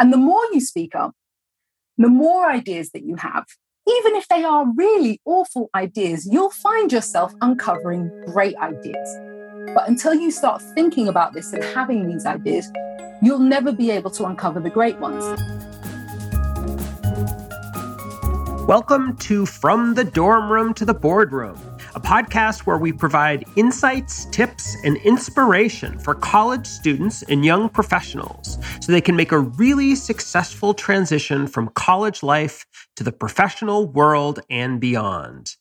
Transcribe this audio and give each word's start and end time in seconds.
And 0.00 0.10
the 0.10 0.16
more 0.16 0.40
you 0.50 0.60
speak 0.62 0.94
up, 0.94 1.12
the 1.98 2.08
more 2.08 2.50
ideas 2.50 2.88
that 2.92 3.04
you 3.04 3.16
have, 3.16 3.44
even 3.86 4.14
if 4.14 4.26
they 4.28 4.42
are 4.44 4.64
really 4.74 5.20
awful 5.26 5.68
ideas, 5.74 6.26
you'll 6.26 6.52
find 6.52 6.90
yourself 6.90 7.34
uncovering 7.42 8.10
great 8.24 8.56
ideas. 8.56 9.18
But 9.74 9.86
until 9.90 10.14
you 10.14 10.30
start 10.30 10.62
thinking 10.74 11.06
about 11.06 11.34
this 11.34 11.52
and 11.52 11.62
having 11.62 12.06
these 12.06 12.24
ideas, 12.24 12.66
you'll 13.20 13.40
never 13.40 13.72
be 13.72 13.90
able 13.90 14.10
to 14.12 14.24
uncover 14.24 14.58
the 14.58 14.70
great 14.70 14.98
ones. 15.00 15.22
Welcome 18.66 19.18
to 19.18 19.44
From 19.44 19.92
the 19.92 20.04
Dorm 20.04 20.50
Room 20.50 20.72
to 20.74 20.86
the 20.86 20.94
Boardroom, 20.94 21.60
a 21.94 22.00
podcast 22.00 22.60
where 22.60 22.78
we 22.78 22.92
provide 22.92 23.44
insights, 23.56 24.26
tips, 24.26 24.76
and 24.84 24.96
inspiration 24.98 25.98
for 25.98 26.14
college 26.14 26.66
students 26.66 27.22
and 27.22 27.44
young 27.44 27.68
professionals 27.68 28.58
so 28.80 28.92
they 28.92 29.00
can 29.00 29.16
make 29.16 29.32
a 29.32 29.38
really 29.38 29.94
successful 29.94 30.72
transition 30.74 31.46
from 31.46 31.68
college 31.74 32.22
life 32.22 32.64
to 32.96 33.02
the 33.02 33.12
professional 33.12 33.86
world 33.88 34.40
and 34.50 34.80
beyond. 34.80 35.56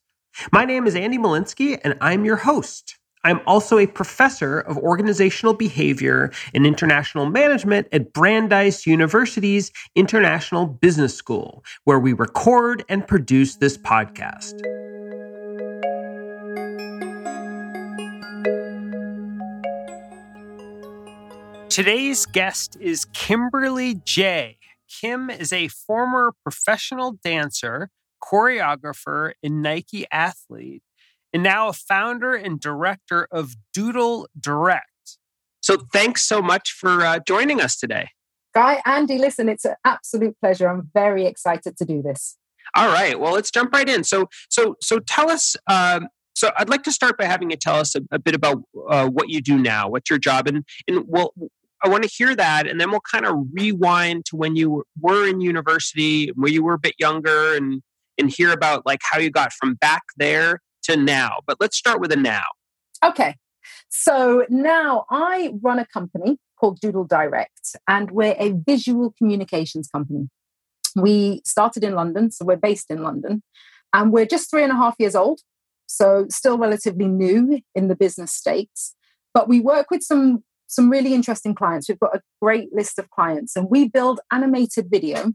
My 0.52 0.66
name 0.66 0.86
is 0.86 0.96
Andy 0.96 1.18
Molinsky, 1.18 1.80
and 1.84 1.98
I'm 2.02 2.26
your 2.26 2.38
host. 2.38 2.98
I'm 3.24 3.42
also 3.46 3.78
a 3.78 3.88
professor 3.88 4.60
of 4.62 4.78
organizational 4.78 5.54
behavior 5.54 6.32
and 6.54 6.66
international 6.66 7.26
management 7.26 7.88
at 7.92 8.14
Brandeis 8.14 8.88
University's 8.88 9.72
International 9.96 10.66
Business 10.66 11.16
School, 11.16 11.64
where 11.84 12.00
we 12.00 12.14
record 12.14 12.86
and 12.88 13.06
produce 13.06 13.58
this 13.58 13.78
podcast. 13.78 14.89
Today's 21.70 22.26
guest 22.26 22.76
is 22.82 23.06
Kimberly 23.14 24.02
J. 24.04 24.58
Kim 24.90 25.30
is 25.30 25.54
a 25.54 25.70
former 25.70 26.34
professional 26.44 27.20
dancer, 27.24 27.90
choreographer, 28.22 29.34
and 29.42 29.62
Nike 29.62 30.06
athlete 30.12 30.84
and 31.34 31.44
now 31.44 31.68
a 31.68 31.74
founder 31.74 32.34
and 32.34 32.60
director 32.60 33.28
of 33.32 33.56
Doodle 33.74 34.28
Direct. 34.40 34.86
So 35.62 35.78
thanks 35.94 36.24
so 36.24 36.42
much 36.42 36.72
for 36.72 37.02
uh, 37.02 37.20
joining 37.28 37.62
us 37.62 37.78
today. 37.78 38.10
Guy, 38.54 38.82
Andy, 38.86 39.18
listen, 39.18 39.48
it's 39.48 39.66
an 39.66 39.76
absolute 39.86 40.36
pleasure. 40.42 40.68
I'm 40.68 40.90
very 40.94 41.26
excited 41.26 41.78
to 41.78 41.86
do 41.86 42.02
this. 42.02 42.38
All 42.76 42.88
right. 42.88 43.20
Well, 43.20 43.34
let's 43.34 43.52
jump 43.52 43.74
right 43.74 43.88
in. 43.88 44.04
So, 44.04 44.30
so, 44.50 44.76
so 44.82 45.00
tell 45.00 45.30
us. 45.30 45.56
Um, 45.70 46.08
so, 46.36 46.52
I'd 46.58 46.70
like 46.70 46.84
to 46.84 46.92
start 46.92 47.18
by 47.18 47.26
having 47.26 47.52
you 47.52 47.58
tell 47.58 47.76
us 47.76 47.96
a, 47.96 48.02
a 48.12 48.20
bit 48.20 48.36
about 48.36 48.64
uh, 48.90 49.08
what 49.08 49.30
you 49.30 49.42
do 49.42 49.58
now. 49.58 49.90
What's 49.90 50.10
your 50.10 50.20
job, 50.20 50.48
and 50.48 50.64
and 50.88 51.04
we'll. 51.08 51.34
I 51.82 51.88
want 51.88 52.04
to 52.04 52.10
hear 52.10 52.36
that, 52.36 52.68
and 52.68 52.80
then 52.80 52.92
we'll 52.92 53.00
kind 53.10 53.26
of 53.26 53.38
rewind 53.54 54.26
to 54.26 54.36
when 54.36 54.58
you 54.58 54.84
were 55.00 55.26
in 55.26 55.40
university, 55.40 56.28
when 56.36 56.52
you 56.52 56.62
were 56.62 56.74
a 56.74 56.80
bit 56.80 56.96
younger, 57.00 57.56
and 57.56 57.82
and 58.18 58.30
hear 58.30 58.52
about 58.52 58.86
like 58.86 59.00
how 59.04 59.20
you 59.20 59.30
got 59.30 59.54
from 59.54 59.76
back 59.76 60.04
there 60.18 60.62
to 60.84 60.98
now. 60.98 61.40
But 61.48 61.58
let's 61.60 61.78
start 61.78 62.02
with 62.02 62.12
a 62.12 62.18
now. 62.18 62.44
Okay. 63.04 63.36
So 63.90 64.46
now 64.50 65.06
I 65.10 65.54
run 65.62 65.80
a 65.80 65.86
company 65.86 66.38
called 66.60 66.80
Doodle 66.80 67.06
Direct, 67.06 67.76
and 67.88 68.12
we're 68.12 68.36
a 68.38 68.52
visual 68.52 69.14
communications 69.18 69.88
company. 69.88 70.30
We 70.96 71.42
started 71.46 71.84
in 71.84 71.96
London, 71.96 72.32
so 72.32 72.46
we're 72.46 72.58
based 72.58 72.92
in 72.92 73.04
London, 73.04 73.44
and 73.94 74.12
we're 74.12 74.26
just 74.26 74.50
three 74.50 74.64
and 74.64 74.72
a 74.72 74.76
half 74.76 74.96
years 75.00 75.16
old, 75.16 75.42
so 75.90 76.28
still 76.30 76.58
relatively 76.58 77.08
new 77.08 77.60
in 77.74 77.88
the 77.88 77.96
business 77.96 78.32
stakes. 78.32 78.96
But 79.34 79.50
we 79.50 79.60
work 79.60 79.88
with 79.90 80.04
some 80.04 80.44
some 80.68 80.90
really 80.92 81.16
interesting 81.16 81.56
clients. 81.56 81.90
We've 81.90 82.00
got 82.00 82.16
a 82.16 82.22
great 82.42 82.70
list 82.72 83.00
of 83.00 83.10
clients, 83.10 83.56
and 83.56 83.68
we 83.70 83.90
build 83.90 84.20
animated 84.32 84.88
video 84.90 85.34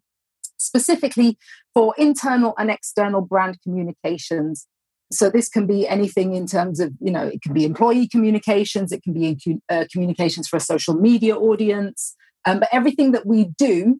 specifically 0.58 1.36
for 1.74 1.92
internal 1.98 2.54
and 2.56 2.70
external 2.70 3.20
brand 3.20 3.58
communications 3.62 4.66
so 5.12 5.28
this 5.28 5.48
can 5.48 5.66
be 5.66 5.86
anything 5.86 6.34
in 6.34 6.46
terms 6.46 6.80
of 6.80 6.92
you 7.00 7.10
know 7.10 7.26
it 7.26 7.42
can 7.42 7.52
be 7.52 7.64
employee 7.64 8.08
communications 8.08 8.92
it 8.92 9.02
can 9.02 9.12
be 9.12 9.36
uh, 9.68 9.84
communications 9.92 10.48
for 10.48 10.56
a 10.56 10.60
social 10.60 10.94
media 10.94 11.36
audience 11.36 12.16
um, 12.46 12.60
but 12.60 12.68
everything 12.72 13.12
that 13.12 13.26
we 13.26 13.50
do 13.58 13.98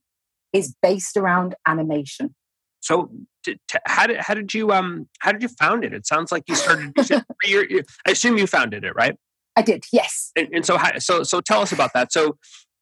is 0.53 0.75
based 0.83 1.17
around 1.17 1.55
animation 1.67 2.35
so 2.81 3.11
t- 3.45 3.59
t- 3.69 3.79
how 3.87 4.07
did 4.07 4.19
how 4.19 4.35
did 4.35 4.55
you 4.55 4.73
um 4.73 5.09
how 5.21 5.33
did 5.33 5.43
you 5.43 5.49
found 5.49 5.85
it? 5.85 5.93
It 5.93 6.07
sounds 6.07 6.33
like 6.33 6.45
you 6.47 6.55
started 6.55 6.93
i 6.99 8.11
assume 8.11 8.39
you 8.39 8.47
founded 8.47 8.85
it 8.85 8.95
right? 8.95 9.17
I 9.57 9.63
did 9.63 9.85
yes. 9.93 10.33
And, 10.37 10.49
and 10.53 10.67
so 10.67 10.77
how, 10.77 10.99
so 10.99 11.23
so 11.23 11.41
tell 11.41 11.61
us 11.61 11.73
about 11.73 11.93
that. 11.95 12.13
So 12.13 12.37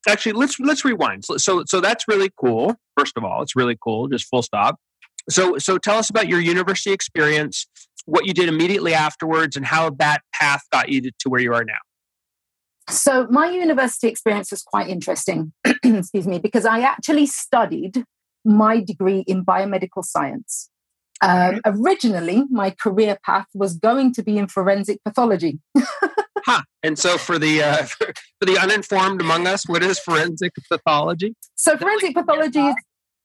actually 0.07 0.33
let's 0.33 0.59
let's 0.59 0.83
rewind. 0.83 1.25
So 1.25 1.63
so 1.65 1.81
that's 1.81 2.07
really 2.07 2.29
cool 2.39 2.75
first 2.97 3.17
of 3.17 3.23
all 3.23 3.41
it's 3.41 3.55
really 3.55 3.77
cool 3.81 4.07
just 4.07 4.25
full 4.25 4.43
stop. 4.43 4.79
So 5.29 5.57
so 5.57 5.77
tell 5.77 5.97
us 5.97 6.09
about 6.09 6.27
your 6.27 6.39
university 6.39 6.91
experience 6.91 7.67
what 8.05 8.25
you 8.25 8.33
did 8.33 8.49
immediately 8.49 8.93
afterwards 8.93 9.55
and 9.55 9.65
how 9.65 9.89
that 9.91 10.21
path 10.33 10.61
got 10.71 10.89
you 10.89 11.01
to 11.01 11.29
where 11.29 11.41
you 11.41 11.53
are 11.53 11.63
now. 11.63 11.73
So, 12.89 13.27
my 13.29 13.49
university 13.49 14.07
experience 14.07 14.51
was 14.51 14.61
quite 14.61 14.89
interesting, 14.89 15.53
excuse 15.83 16.27
me, 16.27 16.39
because 16.39 16.65
I 16.65 16.81
actually 16.81 17.25
studied 17.27 18.03
my 18.45 18.79
degree 18.79 19.23
in 19.27 19.45
biomedical 19.45 20.03
science. 20.03 20.69
Um, 21.21 21.61
originally, 21.65 22.43
my 22.49 22.71
career 22.71 23.17
path 23.25 23.47
was 23.53 23.77
going 23.77 24.13
to 24.15 24.23
be 24.23 24.37
in 24.37 24.47
forensic 24.47 24.99
pathology. 25.05 25.59
huh. 26.45 26.63
And 26.81 26.99
so, 26.99 27.17
for 27.17 27.39
the 27.39 27.63
uh, 27.63 27.83
for, 27.83 28.07
for 28.39 28.45
the 28.45 28.57
uninformed 28.57 29.21
among 29.21 29.47
us, 29.47 29.67
what 29.67 29.83
is 29.83 29.99
forensic 29.99 30.53
pathology? 30.69 31.35
So, 31.55 31.77
forensic 31.77 32.15
pathology 32.15 32.59
is, 32.59 32.75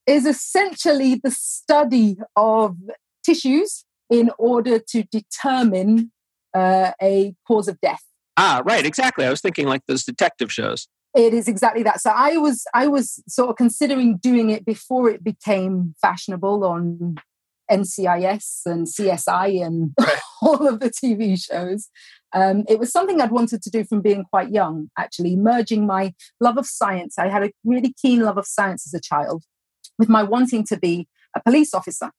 is 0.07 0.27
essentially 0.27 1.17
the 1.17 1.33
study 1.33 2.19
of 2.37 2.77
tissues 3.25 3.84
in 4.09 4.31
order 4.39 4.78
to 4.78 5.03
determine 5.05 6.12
uh, 6.55 6.93
a 7.03 7.34
cause 7.47 7.69
of 7.69 7.81
death. 7.81 8.03
Ah, 8.37 8.62
right, 8.65 8.87
exactly. 8.87 9.27
I 9.27 9.31
was 9.31 9.41
thinking 9.41 9.67
like 9.67 9.83
those 9.89 10.05
detective 10.05 10.53
shows. 10.53 10.87
It 11.19 11.34
is 11.34 11.49
exactly 11.49 11.83
that. 11.83 12.01
So 12.01 12.12
I 12.15 12.37
was 12.37 12.65
I 12.73 12.87
was 12.87 13.21
sort 13.27 13.51
of 13.51 13.56
considering 13.56 14.19
doing 14.19 14.51
it 14.51 14.65
before 14.65 15.11
it 15.11 15.25
became 15.25 15.97
fashionable 16.01 16.65
on 16.65 17.17
NCIS 17.69 18.61
and 18.67 18.87
CSI 18.87 19.67
and 19.67 19.95
right. 19.99 20.19
all 20.43 20.69
of 20.69 20.78
the 20.78 20.91
TV 20.91 21.37
shows. 21.37 21.89
Um, 22.33 22.65
it 22.69 22.78
was 22.78 22.93
something 22.93 23.21
I'd 23.21 23.33
wanted 23.33 23.62
to 23.62 23.71
do 23.71 23.84
from 23.84 24.01
being 24.01 24.27
quite 24.31 24.51
young, 24.51 24.91
actually, 24.97 25.34
merging 25.34 25.87
my 25.87 26.15
love 26.41 26.57
of 26.57 26.67
science. 26.67 27.19
I 27.19 27.27
had 27.27 27.43
a 27.43 27.51
really 27.65 27.93
keen 28.01 28.21
love 28.21 28.39
of 28.39 28.47
science 28.47 28.87
as 28.87 28.95
a 28.95 29.01
child 29.01 29.43
with 29.99 30.09
my 30.09 30.23
wanting 30.23 30.65
to 30.67 30.78
be 30.78 31.09
a 31.34 31.43
police 31.43 31.75
officer. 31.75 32.12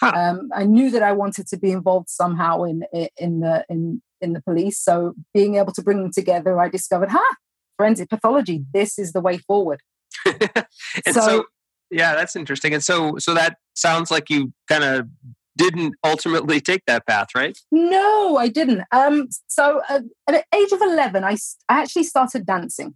Huh. 0.00 0.12
Um, 0.16 0.48
I 0.52 0.64
knew 0.64 0.90
that 0.90 1.04
I 1.04 1.12
wanted 1.12 1.46
to 1.46 1.56
be 1.56 1.70
involved 1.70 2.08
somehow 2.08 2.64
in 2.64 2.82
in 3.16 3.38
the 3.38 3.64
in 3.68 4.02
in 4.20 4.32
the 4.32 4.42
police. 4.42 4.80
So 4.80 5.14
being 5.32 5.54
able 5.54 5.72
to 5.74 5.82
bring 5.82 6.02
them 6.02 6.10
together, 6.12 6.58
I 6.58 6.68
discovered, 6.68 7.10
ha, 7.10 7.22
huh, 7.22 7.34
forensic 7.76 8.08
pathology. 8.08 8.64
This 8.72 8.98
is 8.98 9.12
the 9.12 9.20
way 9.20 9.38
forward. 9.38 9.80
and 10.26 10.66
so, 11.12 11.20
so, 11.20 11.44
yeah, 11.90 12.14
that's 12.14 12.36
interesting. 12.36 12.74
And 12.74 12.82
so, 12.82 13.18
so 13.18 13.34
that 13.34 13.58
sounds 13.74 14.10
like 14.10 14.30
you 14.30 14.52
kind 14.68 14.84
of 14.84 15.08
didn't 15.56 15.94
ultimately 16.04 16.60
take 16.60 16.82
that 16.86 17.06
path, 17.06 17.28
right? 17.34 17.58
No, 17.72 18.36
I 18.36 18.48
didn't. 18.48 18.82
Um, 18.92 19.28
so 19.46 19.80
uh, 19.88 20.00
at 20.28 20.32
the 20.32 20.44
age 20.54 20.72
of 20.72 20.82
eleven, 20.82 21.24
I 21.24 21.36
I 21.68 21.80
actually 21.80 22.04
started 22.04 22.46
dancing, 22.46 22.94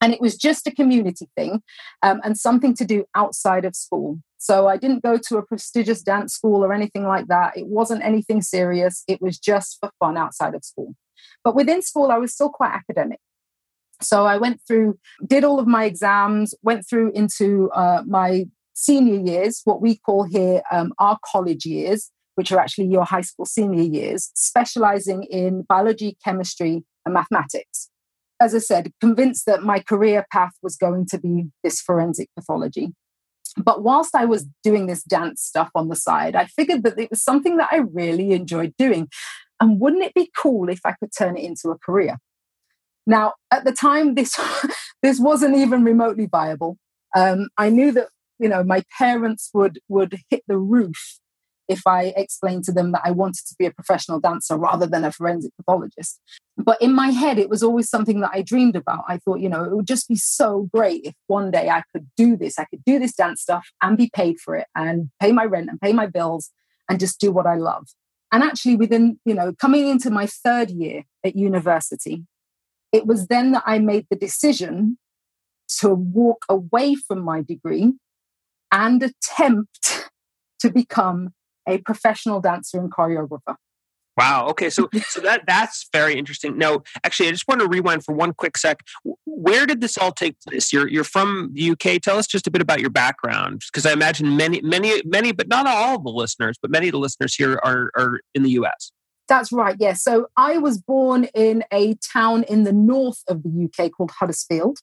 and 0.00 0.12
it 0.12 0.20
was 0.20 0.36
just 0.36 0.66
a 0.66 0.74
community 0.74 1.28
thing, 1.36 1.62
um, 2.02 2.20
and 2.24 2.36
something 2.36 2.74
to 2.74 2.84
do 2.84 3.04
outside 3.14 3.64
of 3.64 3.76
school. 3.76 4.18
So 4.38 4.66
I 4.68 4.76
didn't 4.76 5.02
go 5.02 5.16
to 5.16 5.38
a 5.38 5.46
prestigious 5.46 6.02
dance 6.02 6.34
school 6.34 6.64
or 6.64 6.72
anything 6.74 7.06
like 7.06 7.28
that. 7.28 7.56
It 7.56 7.66
wasn't 7.66 8.04
anything 8.04 8.42
serious. 8.42 9.02
It 9.08 9.22
was 9.22 9.38
just 9.38 9.78
for 9.80 9.90
fun 9.98 10.18
outside 10.18 10.54
of 10.54 10.64
school. 10.64 10.94
But 11.42 11.54
within 11.54 11.80
school, 11.80 12.10
I 12.10 12.18
was 12.18 12.34
still 12.34 12.50
quite 12.50 12.72
academic. 12.72 13.20
So 14.00 14.26
I 14.26 14.36
went 14.36 14.60
through, 14.66 14.98
did 15.26 15.44
all 15.44 15.58
of 15.58 15.66
my 15.66 15.84
exams, 15.84 16.54
went 16.62 16.86
through 16.88 17.12
into 17.12 17.70
uh, 17.72 18.02
my 18.06 18.46
senior 18.74 19.20
years, 19.20 19.62
what 19.64 19.80
we 19.80 19.98
call 19.98 20.24
here 20.24 20.62
um, 20.70 20.92
our 20.98 21.18
college 21.24 21.64
years, 21.64 22.10
which 22.34 22.50
are 22.52 22.58
actually 22.58 22.86
your 22.86 23.04
high 23.04 23.20
school 23.20 23.46
senior 23.46 23.82
years, 23.82 24.30
specializing 24.34 25.22
in 25.24 25.62
biology, 25.62 26.16
chemistry, 26.24 26.84
and 27.04 27.14
mathematics. 27.14 27.90
As 28.40 28.54
I 28.54 28.58
said, 28.58 28.92
convinced 29.00 29.46
that 29.46 29.62
my 29.62 29.78
career 29.78 30.26
path 30.32 30.52
was 30.62 30.76
going 30.76 31.06
to 31.06 31.18
be 31.18 31.46
this 31.62 31.80
forensic 31.80 32.28
pathology. 32.36 32.92
But 33.56 33.84
whilst 33.84 34.16
I 34.16 34.24
was 34.24 34.46
doing 34.64 34.86
this 34.86 35.04
dance 35.04 35.40
stuff 35.40 35.70
on 35.76 35.88
the 35.88 35.94
side, 35.94 36.34
I 36.34 36.46
figured 36.46 36.82
that 36.82 36.98
it 36.98 37.10
was 37.10 37.22
something 37.22 37.56
that 37.58 37.68
I 37.70 37.82
really 37.92 38.32
enjoyed 38.32 38.74
doing. 38.76 39.08
And 39.60 39.80
wouldn't 39.80 40.02
it 40.02 40.14
be 40.14 40.30
cool 40.36 40.68
if 40.68 40.80
I 40.84 40.94
could 40.98 41.10
turn 41.16 41.36
it 41.36 41.44
into 41.44 41.70
a 41.70 41.78
career? 41.78 42.18
Now, 43.06 43.34
at 43.50 43.64
the 43.64 43.72
time, 43.72 44.14
this 44.14 44.38
this 45.02 45.20
wasn't 45.20 45.56
even 45.56 45.84
remotely 45.84 46.26
viable. 46.26 46.78
Um, 47.16 47.48
I 47.56 47.70
knew 47.70 47.92
that 47.92 48.08
you 48.38 48.48
know 48.48 48.64
my 48.64 48.82
parents 48.98 49.50
would 49.54 49.78
would 49.88 50.18
hit 50.30 50.42
the 50.48 50.58
roof 50.58 51.18
if 51.68 51.86
I 51.86 52.12
explained 52.16 52.64
to 52.64 52.72
them 52.72 52.92
that 52.92 53.02
I 53.04 53.10
wanted 53.10 53.46
to 53.46 53.54
be 53.58 53.66
a 53.66 53.72
professional 53.72 54.20
dancer 54.20 54.56
rather 54.56 54.86
than 54.86 55.04
a 55.04 55.12
forensic 55.12 55.52
pathologist. 55.56 56.20
But 56.56 56.80
in 56.80 56.94
my 56.94 57.08
head, 57.08 57.38
it 57.38 57.48
was 57.48 57.62
always 57.62 57.88
something 57.88 58.20
that 58.20 58.30
I 58.32 58.42
dreamed 58.42 58.76
about. 58.76 59.04
I 59.08 59.18
thought, 59.18 59.40
you 59.40 59.48
know, 59.48 59.64
it 59.64 59.74
would 59.74 59.86
just 59.86 60.08
be 60.08 60.16
so 60.16 60.68
great 60.74 61.04
if 61.04 61.14
one 61.26 61.50
day 61.50 61.70
I 61.70 61.82
could 61.92 62.08
do 62.16 62.36
this. 62.36 62.58
I 62.58 62.64
could 62.66 62.84
do 62.84 62.98
this 62.98 63.14
dance 63.14 63.40
stuff 63.40 63.66
and 63.82 63.96
be 63.96 64.10
paid 64.14 64.38
for 64.38 64.56
it 64.56 64.66
and 64.74 65.10
pay 65.20 65.32
my 65.32 65.44
rent 65.44 65.70
and 65.70 65.80
pay 65.80 65.92
my 65.92 66.06
bills 66.06 66.50
and 66.88 67.00
just 67.00 67.18
do 67.18 67.32
what 67.32 67.46
I 67.46 67.56
love. 67.56 67.88
And 68.30 68.42
actually, 68.42 68.76
within, 68.76 69.18
you 69.24 69.34
know, 69.34 69.54
coming 69.54 69.88
into 69.88 70.10
my 70.10 70.26
third 70.26 70.70
year 70.70 71.04
at 71.24 71.36
university, 71.36 72.24
it 72.94 73.06
was 73.06 73.26
then 73.26 73.50
that 73.50 73.64
I 73.66 73.80
made 73.80 74.06
the 74.08 74.16
decision 74.16 74.98
to 75.80 75.92
walk 75.92 76.44
away 76.48 76.94
from 76.94 77.22
my 77.22 77.42
degree 77.42 77.94
and 78.70 79.02
attempt 79.02 80.10
to 80.60 80.70
become 80.70 81.34
a 81.68 81.78
professional 81.78 82.40
dancer 82.40 82.78
and 82.78 82.92
choreographer. 82.92 83.56
Wow. 84.16 84.46
Okay. 84.50 84.70
So 84.70 84.88
so 85.08 85.20
that 85.22 85.42
that's 85.44 85.88
very 85.92 86.16
interesting. 86.16 86.56
Now, 86.56 86.84
actually, 87.02 87.28
I 87.28 87.32
just 87.32 87.48
want 87.48 87.62
to 87.62 87.66
rewind 87.66 88.04
for 88.04 88.14
one 88.14 88.32
quick 88.32 88.56
sec. 88.56 88.78
Where 89.24 89.66
did 89.66 89.80
this 89.80 89.98
all 89.98 90.12
take 90.12 90.36
place? 90.46 90.72
You're 90.72 90.86
you're 90.86 91.02
from 91.02 91.50
the 91.52 91.70
UK. 91.70 92.00
Tell 92.00 92.16
us 92.16 92.28
just 92.28 92.46
a 92.46 92.50
bit 92.52 92.62
about 92.62 92.80
your 92.80 92.90
background, 92.90 93.62
because 93.72 93.86
I 93.86 93.92
imagine 93.92 94.36
many 94.36 94.60
many 94.62 95.02
many, 95.04 95.32
but 95.32 95.48
not 95.48 95.66
all 95.66 95.96
of 95.96 96.04
the 96.04 96.10
listeners, 96.10 96.56
but 96.62 96.70
many 96.70 96.86
of 96.86 96.92
the 96.92 97.00
listeners 97.00 97.34
here 97.34 97.58
are 97.64 97.90
are 97.96 98.20
in 98.36 98.44
the 98.44 98.50
US. 98.50 98.92
That's 99.28 99.52
right. 99.52 99.76
Yes. 99.78 100.04
Yeah. 100.06 100.12
So 100.12 100.26
I 100.36 100.58
was 100.58 100.78
born 100.78 101.24
in 101.34 101.64
a 101.72 101.94
town 101.94 102.44
in 102.44 102.64
the 102.64 102.72
north 102.72 103.22
of 103.28 103.42
the 103.42 103.68
UK 103.68 103.90
called 103.92 104.10
Huddersfield, 104.12 104.78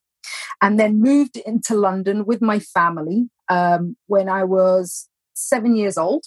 and 0.62 0.80
then 0.80 1.02
moved 1.02 1.38
into 1.38 1.76
London 1.76 2.26
with 2.26 2.42
my 2.42 2.60
family 2.60 3.30
um, 3.50 3.98
when 4.08 4.30
I 4.30 4.44
was 4.44 5.08
seven 5.34 5.76
years 5.76 5.98
old 5.98 6.24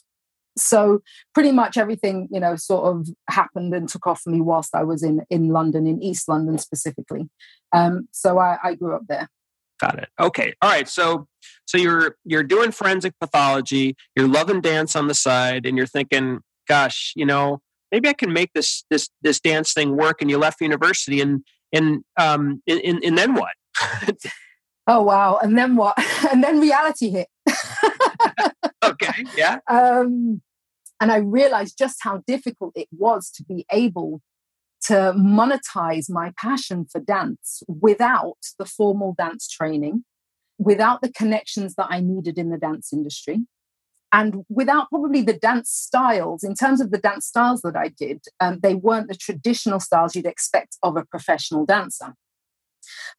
so 0.56 1.02
pretty 1.32 1.52
much 1.52 1.76
everything 1.76 2.28
you 2.31 2.40
know 2.40 2.56
sort 2.56 2.84
of 2.84 3.08
happened 3.28 3.75
and 3.75 3.88
took 3.88 4.06
off 4.06 4.22
for 4.22 4.31
me 4.31 4.40
whilst 4.40 4.75
i 4.75 4.82
was 4.82 5.02
in 5.02 5.22
in 5.31 5.49
london 5.49 5.87
in 5.87 6.02
east 6.02 6.28
london 6.28 6.58
specifically 6.58 7.28
um, 7.72 8.08
so 8.12 8.38
I, 8.38 8.58
I 8.62 8.75
grew 8.75 8.94
up 8.94 9.02
there 9.08 9.28
got 9.81 9.99
it 9.99 10.08
okay 10.20 10.55
all 10.62 10.70
right 10.70 10.88
so 10.88 11.26
so 11.66 11.76
you're 11.76 12.16
you're 12.25 12.44
doing 12.44 12.70
forensic 12.70 13.14
pathology 13.19 13.96
you're 14.14 14.28
loving 14.28 14.61
dance 14.61 14.94
on 14.94 15.08
the 15.08 15.14
side 15.14 15.66
and 15.66 15.76
you're 15.76 15.87
thinking 15.87 16.40
gosh 16.69 17.12
you 17.16 17.26
know 17.26 17.61
maybe 17.94 18.08
i 18.08 18.17
can 18.23 18.32
make 18.41 18.50
this 18.58 18.85
this 18.91 19.05
this 19.26 19.38
dance 19.41 19.73
thing 19.73 19.96
work 20.05 20.20
and 20.20 20.31
you 20.31 20.38
left 20.46 20.61
university 20.61 21.20
and 21.20 21.32
and 21.73 21.87
um 22.17 22.43
and, 22.70 22.81
and, 22.88 23.05
and 23.05 23.19
then 23.19 23.35
what? 23.35 23.55
Oh 24.87 25.02
wow. 25.02 25.38
And 25.43 25.56
then 25.56 25.76
what? 25.76 25.94
And 26.31 26.43
then 26.43 26.61
reality 26.61 27.11
hit. 27.11 27.29
Okay, 28.85 29.25
yeah. 29.35 29.61
Um, 29.67 30.43
and 31.00 31.11
I 31.11 31.17
realized 31.17 31.79
just 31.79 31.96
how 32.02 32.23
difficult 32.26 32.73
it 32.76 32.88
was 32.93 33.31
to 33.31 33.43
be 33.43 33.64
able 33.73 34.20
to 34.88 35.14
monetize 35.17 36.11
my 36.11 36.35
passion 36.37 36.85
for 36.85 37.00
dance 37.00 37.62
without 37.67 38.37
the 38.58 38.67
formal 38.67 39.14
dance 39.17 39.49
training, 39.49 40.05
without 40.58 41.00
the 41.00 41.11
connections 41.11 41.76
that 41.76 41.87
I 41.88 42.00
needed 42.00 42.37
in 42.38 42.50
the 42.50 42.58
dance 42.58 42.93
industry, 42.93 43.47
and 44.14 44.44
without 44.49 44.88
probably 44.90 45.22
the 45.22 45.32
dance 45.32 45.70
styles. 45.70 46.44
In 46.44 46.55
terms 46.55 46.81
of 46.81 46.93
the 46.93 46.99
dance 46.99 47.26
styles 47.26 47.62
that 47.62 47.76
I 47.76 47.88
did, 47.88 48.22
um, 48.38 48.61
they 48.62 48.76
weren't 48.76 49.08
the 49.08 49.16
traditional 49.16 49.81
styles 49.81 50.14
you'd 50.14 50.25
expect 50.25 50.76
of 50.84 50.96
a 50.96 51.05
professional 51.05 51.66
dancer. 51.66 52.14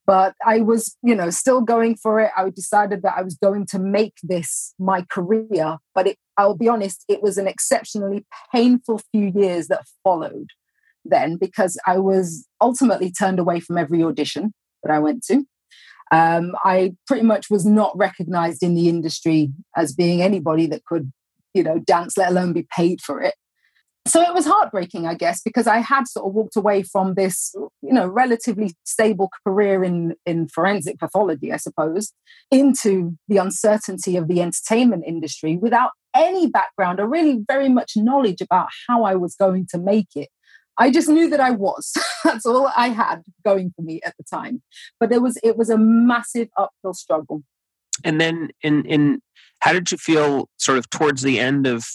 But 0.07 0.36
I 0.45 0.62
was, 0.62 0.95
you 1.03 1.13
know, 1.13 1.31
still 1.31 1.59
going 1.59 1.97
for 1.97 2.21
it. 2.21 2.31
I 2.38 2.50
decided 2.50 3.01
that 3.01 3.15
I 3.18 3.24
was 3.24 3.36
going 3.36 3.65
to 3.71 3.80
make 3.80 4.13
this 4.24 4.74
my 4.80 5.01
career. 5.09 5.80
But 5.94 6.07
it, 6.07 6.18
I'll 6.38 6.56
be 6.56 6.69
honest, 6.69 7.03
it 7.09 7.21
was 7.21 7.38
an 7.38 7.47
exceptionally 7.47 8.25
painful 8.53 9.01
few 9.12 9.33
years 9.36 9.68
that 9.68 9.83
followed 10.01 10.51
then 11.03 11.36
because 11.36 11.77
I 11.86 11.97
was 11.97 12.47
ultimately 12.62 13.12
turned 13.12 13.39
away 13.39 13.59
from 13.59 13.77
every 13.77 14.01
audition 14.01 14.53
that 14.81 14.94
I 14.94 15.00
went 15.00 15.24
to. 15.25 15.44
Um, 16.12 16.56
I 16.63 16.94
pretty 17.07 17.24
much 17.24 17.50
was 17.50 17.66
not 17.66 17.98
recognized 17.98 18.62
in 18.63 18.75
the 18.75 18.90
industry 18.90 19.52
as 19.75 19.94
being 19.94 20.22
anybody 20.22 20.68
that 20.68 20.86
could, 20.86 21.12
you 21.54 21.63
know, 21.63 21.80
dance, 21.80 22.18
let 22.18 22.30
alone 22.30 22.54
be 22.54 22.68
paid 22.75 23.02
for 23.02 23.22
it 23.22 23.34
so 24.07 24.22
it 24.22 24.36
was 24.36 24.46
heartbreaking, 24.46 25.07
I 25.07 25.16
guess, 25.16 25.42
because 25.42 25.66
I 25.66 25.80
had 25.80 26.07
sort 26.07 26.28
of 26.28 26.34
walked 26.34 26.56
away 26.56 26.84
from 26.84 27.16
this, 27.16 27.56
you 27.81 27.92
know, 27.92 28.07
relatively 28.07 28.75
stable 28.84 29.31
career 29.46 29.84
in, 29.84 30.13
in 30.28 30.48
forensic 30.48 31.00
pathology, 31.00 31.52
I 31.52 31.57
suppose, 31.57 32.13
into 32.52 33.18
the 33.28 33.38
uncertainty 33.38 34.16
of 34.16 34.28
the 34.28 34.42
entertainment 34.42 35.06
industry 35.07 35.57
without 35.57 35.90
any 36.16 36.48
background 36.48 37.00
or 37.00 37.07
really 37.07 37.44
very 37.48 37.68
much 37.68 37.94
knowledge 37.96 38.42
about 38.42 38.68
how 38.88 39.04
I 39.04 39.16
was 39.16 39.36
going 39.36 39.66
to 39.72 39.80
make 39.80 40.10
it. 40.16 40.30
I 40.77 40.92
just 40.92 41.07
knew 41.07 41.30
that 41.30 41.39
I 41.39 41.51
was. 41.51 41.94
That's 42.24 42.45
all 42.45 42.72
I 42.75 42.89
had 42.89 43.24
going 43.44 43.74
for 43.75 43.81
me 43.81 44.01
at 44.06 44.16
the 44.18 44.24
time. 44.24 44.62
But 45.00 45.10
there 45.10 45.22
was 45.22 45.38
it 45.44 45.57
was 45.57 45.69
a 45.69 45.77
massive 45.77 46.50
uphill 46.57 46.94
struggle. 46.94 47.44
And 48.04 48.19
then 48.19 48.50
in 48.62 48.86
in 48.86 49.22
how 49.60 49.74
did 49.74 49.92
you 49.92 49.98
feel 49.98 50.50
sort 50.57 50.77
of 50.77 50.89
towards 50.89 51.22
the 51.22 51.39
end 51.39 51.66
of 51.68 51.86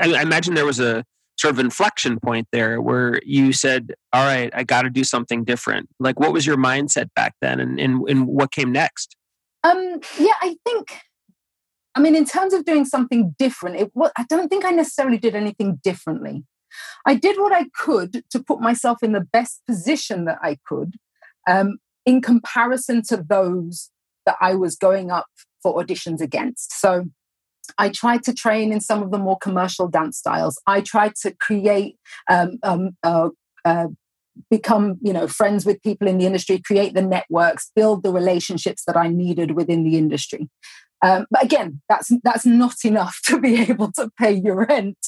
I, 0.00 0.14
I 0.14 0.22
imagine 0.22 0.54
there 0.54 0.66
was 0.66 0.80
a 0.80 1.04
sort 1.36 1.52
of 1.52 1.58
inflection 1.58 2.18
point 2.20 2.48
there 2.52 2.80
where 2.80 3.20
you 3.24 3.52
said, 3.52 3.92
all 4.12 4.24
right, 4.24 4.50
I 4.54 4.64
got 4.64 4.82
to 4.82 4.90
do 4.90 5.04
something 5.04 5.44
different? 5.44 5.88
Like, 5.98 6.20
what 6.20 6.32
was 6.32 6.46
your 6.46 6.56
mindset 6.56 7.08
back 7.14 7.34
then 7.40 7.60
and, 7.60 7.80
and, 7.80 8.08
and 8.08 8.26
what 8.26 8.52
came 8.52 8.72
next? 8.72 9.16
Um, 9.64 10.00
yeah, 10.18 10.34
I 10.40 10.56
think, 10.64 10.98
I 11.94 12.00
mean, 12.00 12.14
in 12.14 12.24
terms 12.24 12.52
of 12.52 12.64
doing 12.64 12.84
something 12.84 13.34
different, 13.38 13.76
it, 13.76 13.90
what, 13.94 14.12
I 14.16 14.24
don't 14.28 14.48
think 14.48 14.64
I 14.64 14.70
necessarily 14.70 15.18
did 15.18 15.34
anything 15.34 15.80
differently. 15.82 16.44
I 17.06 17.14
did 17.14 17.38
what 17.38 17.52
I 17.52 17.66
could 17.74 18.24
to 18.30 18.42
put 18.42 18.60
myself 18.60 19.02
in 19.02 19.12
the 19.12 19.26
best 19.32 19.62
position 19.66 20.24
that 20.24 20.38
I 20.42 20.58
could 20.66 20.94
um, 21.48 21.78
in 22.06 22.20
comparison 22.20 23.02
to 23.08 23.16
those 23.16 23.90
that 24.26 24.36
I 24.40 24.54
was 24.54 24.76
going 24.76 25.10
up 25.10 25.26
for 25.62 25.82
auditions 25.82 26.20
against. 26.20 26.78
So 26.78 27.06
I 27.78 27.88
tried 27.88 28.22
to 28.24 28.34
train 28.34 28.72
in 28.72 28.80
some 28.80 29.02
of 29.02 29.10
the 29.10 29.18
more 29.18 29.38
commercial 29.38 29.88
dance 29.88 30.18
styles. 30.18 30.60
I 30.66 30.80
tried 30.80 31.14
to 31.22 31.34
create, 31.34 31.96
um, 32.28 32.58
um, 32.62 32.90
uh, 33.02 33.30
uh, 33.64 33.88
become, 34.50 34.98
you 35.00 35.12
know, 35.12 35.26
friends 35.28 35.64
with 35.64 35.82
people 35.82 36.08
in 36.08 36.18
the 36.18 36.26
industry, 36.26 36.60
create 36.64 36.94
the 36.94 37.02
networks, 37.02 37.70
build 37.74 38.02
the 38.02 38.12
relationships 38.12 38.82
that 38.86 38.96
I 38.96 39.08
needed 39.08 39.52
within 39.52 39.84
the 39.84 39.96
industry. 39.96 40.48
Um, 41.04 41.26
but 41.30 41.44
again, 41.44 41.82
that's 41.88 42.10
that's 42.24 42.46
not 42.46 42.76
enough 42.84 43.18
to 43.26 43.38
be 43.38 43.60
able 43.70 43.92
to 43.92 44.10
pay 44.18 44.32
your 44.32 44.66
rent, 44.66 44.98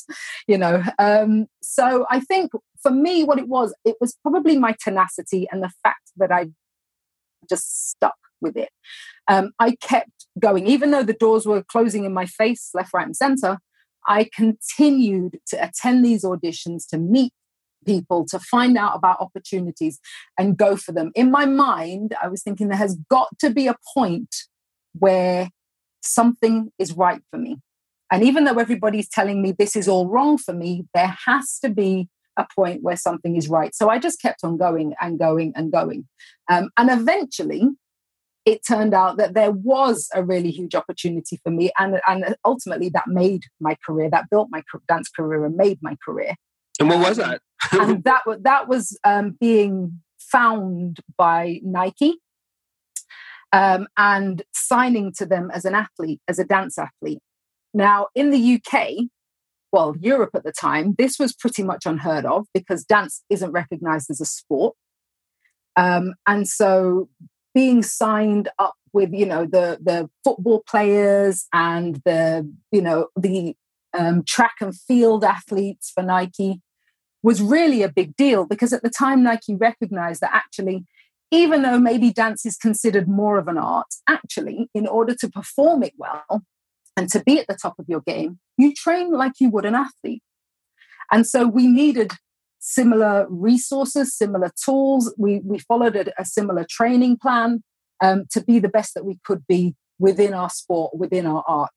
you 0.47 0.59
know. 0.59 0.83
Um, 0.99 1.47
so 1.63 2.07
I 2.11 2.21
think 2.21 2.53
for 2.83 2.91
me, 2.91 3.25
what 3.25 3.39
it 3.39 3.49
was, 3.49 3.75
it 3.85 3.97
was 4.01 4.17
probably 4.23 4.59
my 4.59 4.77
tenacity 4.79 5.49
and 5.51 5.63
the 5.63 5.73
fact 5.83 6.13
that 6.19 6.31
I 6.31 6.51
just 7.49 7.89
stuck 7.91 8.17
with 8.43 8.57
it. 8.57 8.69
Um, 9.27 9.53
I 9.59 9.77
kept 9.77 10.27
going. 10.39 10.67
Even 10.67 10.91
though 10.91 11.03
the 11.03 11.15
doors 11.15 11.47
were 11.47 11.65
closing 11.65 12.05
in 12.05 12.13
my 12.13 12.27
face, 12.27 12.71
left, 12.75 12.93
right, 12.93 13.07
and 13.07 13.17
center, 13.17 13.59
I 14.07 14.29
continued 14.35 15.39
to 15.49 15.57
attend 15.57 16.05
these 16.05 16.25
auditions, 16.25 16.87
to 16.91 16.99
meet 16.99 17.33
people, 17.87 18.27
to 18.27 18.39
find 18.39 18.77
out 18.77 18.95
about 18.95 19.21
opportunities 19.21 19.99
and 20.39 20.59
go 20.59 20.77
for 20.77 20.93
them. 20.93 21.11
In 21.15 21.31
my 21.31 21.47
mind, 21.47 22.15
I 22.23 22.29
was 22.29 22.43
thinking 22.43 22.69
there 22.69 22.77
has 22.77 22.99
got 23.09 23.29
to 23.39 23.51
be 23.51 23.67
a 23.67 23.77
point 23.95 24.35
where 24.99 25.51
something 26.07 26.71
is 26.79 26.93
right 26.93 27.21
for 27.31 27.39
me. 27.39 27.59
And 28.11 28.23
even 28.23 28.45
though 28.45 28.59
everybody's 28.59 29.09
telling 29.09 29.43
me 29.43 29.53
this 29.53 29.75
is 29.75 29.89
all 29.89 30.07
wrong 30.09 30.39
for 30.39 30.53
me, 30.53 30.87
there 30.95 31.15
has 31.27 31.59
to 31.61 31.69
be 31.69 32.09
a 32.37 32.47
point 32.55 32.83
where 32.83 32.97
something 32.97 33.37
is 33.37 33.49
right. 33.49 33.75
So 33.75 33.89
I 33.89 33.99
just 33.99 34.21
kept 34.21 34.45
on 34.45 34.57
going 34.57 34.95
and 35.01 35.19
going 35.19 35.53
and 35.57 35.73
going. 35.73 36.07
Um, 36.49 36.71
and 36.77 36.91
eventually, 36.91 37.69
it 38.45 38.65
turned 38.65 38.95
out 38.95 39.17
that 39.17 39.35
there 39.35 39.51
was 39.51 40.09
a 40.15 40.23
really 40.23 40.51
huge 40.51 40.75
opportunity 40.75 41.41
for 41.43 41.51
me. 41.51 41.73
And, 41.79 42.01
and 42.07 42.37
ultimately, 42.45 42.91
that 42.91 43.09
made 43.09 43.45
my 43.61 43.77
career, 43.85 44.09
that 44.11 44.31
built 44.31 44.49
my 44.51 44.63
dance 44.89 45.09
career 45.09 45.45
and 45.45 45.57
made 45.57 45.79
my 45.83 45.97
career. 46.05 46.35
And 46.79 46.89
what 46.89 47.01
was 47.01 47.17
that? 47.17 47.41
and 47.73 48.05
that, 48.05 48.23
that 48.41 48.69
was 48.69 48.97
um, 49.03 49.37
being 49.41 50.01
found 50.19 51.01
by 51.17 51.61
Nike 51.65 52.19
um, 53.57 53.89
and 53.97 54.43
signing 54.53 55.13
to 55.17 55.25
them 55.25 55.51
as 55.51 55.65
an 55.65 55.75
athlete, 55.75 56.21
as 56.29 56.39
a 56.39 56.45
dance 56.45 56.77
athlete. 56.77 57.21
Now, 57.73 58.09
in 58.15 58.31
the 58.31 58.61
UK, 58.61 59.07
well, 59.73 59.95
Europe 59.99 60.35
at 60.35 60.45
the 60.45 60.53
time, 60.53 60.95
this 60.99 61.19
was 61.19 61.33
pretty 61.33 61.63
much 61.63 61.87
unheard 61.87 62.27
of 62.27 62.47
because 62.53 62.85
dance 62.85 63.23
isn't 63.31 63.53
recognized 63.53 64.11
as 64.11 64.21
a 64.21 64.27
sport. 64.27 64.77
Um, 65.75 66.15
and 66.27 66.47
so 66.47 67.09
being 67.55 67.83
signed 67.83 68.51
up 68.59 68.75
with 68.93 69.13
you 69.15 69.27
know 69.27 69.47
the 69.47 69.79
the 69.83 70.11
football 70.25 70.63
players 70.69 71.47
and 71.53 72.01
the 72.05 72.51
you 72.73 72.83
know 72.83 73.09
the 73.19 73.55
um, 73.97 74.23
track 74.25 74.57
and 74.61 74.75
field 74.75 75.25
athletes 75.25 75.91
for 75.95 76.03
Nike 76.03 76.61
was 77.23 77.41
really 77.41 77.83
a 77.83 77.93
big 77.93 78.17
deal 78.17 78.45
because 78.45 78.75
at 78.75 78.83
the 78.83 78.91
time 78.91 79.23
Nike 79.23 79.55
recognized 79.55 80.21
that 80.21 80.35
actually 80.35 80.85
even 81.31 81.63
though 81.63 81.79
maybe 81.79 82.13
dance 82.13 82.47
is 82.47 82.57
considered 82.57 83.09
more 83.09 83.39
of 83.39 83.49
an 83.49 83.59
art 83.59 83.89
actually 84.09 84.69
in 84.75 84.87
order 84.87 85.15
to 85.15 85.29
perform 85.29 85.83
it 85.83 85.95
well 85.97 86.43
and 86.97 87.11
to 87.11 87.23
be 87.25 87.39
at 87.39 87.47
the 87.47 87.59
top 87.61 87.75
of 87.79 87.87
your 87.89 88.01
game, 88.01 88.39
you 88.57 88.73
train 88.73 89.13
like 89.13 89.33
you 89.41 89.51
would 89.51 89.65
an 89.65 89.75
athlete. 89.75 90.23
And 91.13 91.27
so 91.27 91.47
we 91.47 91.67
needed 91.67 92.13
similar 92.59 93.27
resources, 93.29 94.17
similar 94.17 94.51
tools. 94.65 95.15
We, 95.19 95.41
we 95.45 95.59
followed 95.59 95.97
a, 95.97 96.21
a 96.21 96.25
similar 96.25 96.67
training 96.69 97.19
plan 97.19 97.63
um, 98.03 98.25
to 98.31 98.43
be 98.43 98.59
the 98.59 98.69
best 98.69 98.95
that 98.95 99.05
we 99.05 99.19
could 99.25 99.47
be 99.47 99.75
within 99.99 100.35
our 100.35 100.51
sport, 100.51 100.97
within 100.97 101.27
our 101.27 101.45
art. 101.47 101.71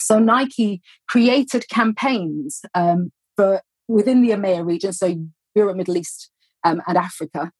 So 0.00 0.18
Nike 0.18 0.82
created 1.08 1.68
campaigns 1.68 2.62
um, 2.74 3.12
for 3.36 3.62
within 3.88 4.22
the 4.22 4.30
EMEA 4.30 4.64
region, 4.64 4.92
so 4.92 5.14
Europe, 5.54 5.76
Middle 5.76 5.96
East, 5.96 6.30
um, 6.64 6.82
and 6.86 6.96
Africa, 6.96 7.52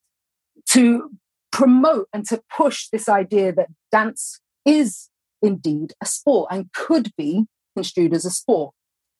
to 0.72 1.10
promote 1.50 2.08
and 2.12 2.26
to 2.26 2.42
push 2.54 2.88
this 2.90 3.08
idea 3.08 3.52
that 3.52 3.68
dance 3.90 4.40
is 4.64 5.08
indeed 5.42 5.92
a 6.00 6.06
sport 6.06 6.48
and 6.50 6.72
could 6.72 7.10
be 7.16 7.46
construed 7.76 8.14
as 8.14 8.24
a 8.24 8.30
sport 8.30 8.74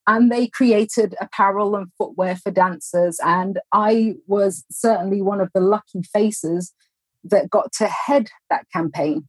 and 0.07 0.33
they 0.33 0.49
created 0.49 1.15
apparel 1.21 1.77
and 1.77 1.89
footwear 1.97 2.37
for 2.37 2.51
dancers. 2.51 3.19
And 3.23 3.59
I 3.73 4.15
was 4.27 4.65
certainly 4.71 5.23
one 5.23 5.41
of 5.41 5.51
the 5.55 5.61
lucky 5.61 6.03
faces 6.13 6.73
that 7.25 7.51
got 7.51 7.73
to 7.75 7.87
head 7.87 8.29
that 8.51 8.67
campaign. 8.73 9.29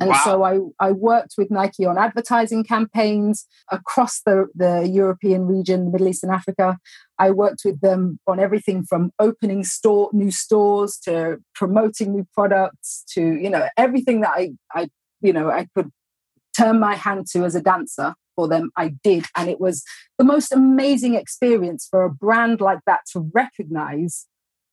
And 0.00 0.10
wow. 0.10 0.20
so 0.24 0.42
I, 0.42 0.58
I 0.78 0.92
worked 0.92 1.34
with 1.38 1.50
Nike 1.50 1.86
on 1.86 1.96
advertising 1.96 2.64
campaigns 2.64 3.46
across 3.70 4.20
the, 4.26 4.46
the 4.54 4.86
European 4.86 5.46
region, 5.46 5.86
the 5.86 5.90
Middle 5.92 6.08
East 6.08 6.22
and 6.22 6.32
Africa. 6.32 6.78
I 7.18 7.30
worked 7.30 7.62
with 7.64 7.80
them 7.80 8.18
on 8.26 8.38
everything 8.38 8.84
from 8.84 9.12
opening 9.18 9.64
store 9.64 10.10
new 10.12 10.30
stores 10.30 10.98
to 11.04 11.38
promoting 11.54 12.12
new 12.12 12.26
products 12.34 13.04
to, 13.14 13.22
you 13.22 13.48
know, 13.48 13.66
everything 13.78 14.20
that 14.20 14.32
I, 14.34 14.50
I 14.74 14.88
you 15.22 15.32
know, 15.32 15.50
I 15.50 15.66
could 15.74 15.90
turn 16.56 16.78
my 16.78 16.94
hand 16.94 17.26
to 17.32 17.44
as 17.44 17.54
a 17.54 17.62
dancer 17.62 18.14
for 18.34 18.46
them, 18.46 18.70
I 18.76 18.94
did. 19.02 19.24
And 19.34 19.48
it 19.48 19.60
was 19.60 19.82
the 20.18 20.24
most 20.24 20.52
amazing 20.52 21.14
experience 21.14 21.86
for 21.90 22.04
a 22.04 22.10
brand 22.10 22.60
like 22.60 22.80
that 22.86 23.00
to 23.12 23.30
recognize 23.34 24.26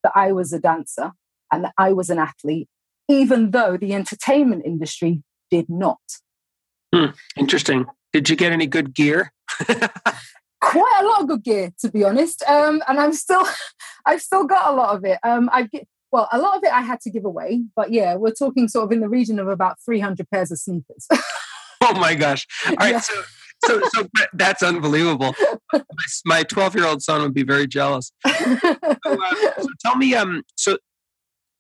that 0.04 0.12
I 0.16 0.34
was 0.34 0.52
a 0.52 0.60
dancer 0.60 1.12
and 1.52 1.64
that 1.64 1.74
I 1.78 1.94
was 1.94 2.10
an 2.10 2.20
athlete, 2.20 2.68
even 3.08 3.52
though 3.52 3.78
the 3.78 3.94
entertainment 3.94 4.64
industry 4.66 5.24
did 5.52 5.70
not. 5.70 6.00
Hmm, 6.94 7.08
interesting. 7.38 7.86
Did 8.12 8.30
you 8.30 8.36
get 8.36 8.52
any 8.52 8.68
good 8.68 8.94
gear? 8.94 9.32
Quite 10.62 11.02
a 11.02 11.06
lot 11.06 11.22
of 11.22 11.28
good 11.28 11.44
gear, 11.44 11.74
to 11.80 11.92
be 11.92 12.04
honest. 12.04 12.44
Um, 12.48 12.82
and 12.88 13.00
I'm 13.00 13.14
still, 13.14 13.44
I've 14.06 14.22
still 14.22 14.46
got 14.46 14.72
a 14.72 14.76
lot 14.76 14.96
of 14.96 15.04
it. 15.04 15.20
Um, 15.24 15.50
I 15.52 15.64
get, 15.64 15.88
well, 16.12 16.30
a 16.32 16.38
lot 16.38 16.58
of 16.58 16.64
it 16.64 16.72
I 16.72 16.82
had 16.82 17.02
to 17.02 17.10
give 17.10 17.26
away, 17.26 17.64
but 17.76 17.92
yeah, 17.92 18.16
we're 18.16 18.34
talking 18.34 18.68
sort 18.68 18.86
of 18.86 18.92
in 18.92 19.02
the 19.02 19.10
region 19.10 19.40
of 19.40 19.48
about 19.48 19.78
300 19.84 20.30
pairs 20.30 20.52
of 20.52 20.60
sneakers. 20.60 21.08
oh 21.82 21.96
my 21.96 22.14
gosh! 22.14 22.46
All 22.68 22.76
right, 22.76 22.92
yeah. 22.92 23.00
so 23.00 23.16
so, 23.66 23.82
so 23.94 24.08
that's 24.34 24.64
unbelievable. 24.64 25.36
My 26.26 26.44
12 26.44 26.76
year 26.76 26.86
old 26.86 27.02
son 27.02 27.22
would 27.22 27.34
be 27.34 27.44
very 27.44 27.68
jealous. 27.68 28.12
So, 28.26 28.32
uh, 28.34 29.36
so 29.62 29.68
tell 29.80 29.96
me, 29.96 30.16
um, 30.16 30.44
so, 30.56 30.78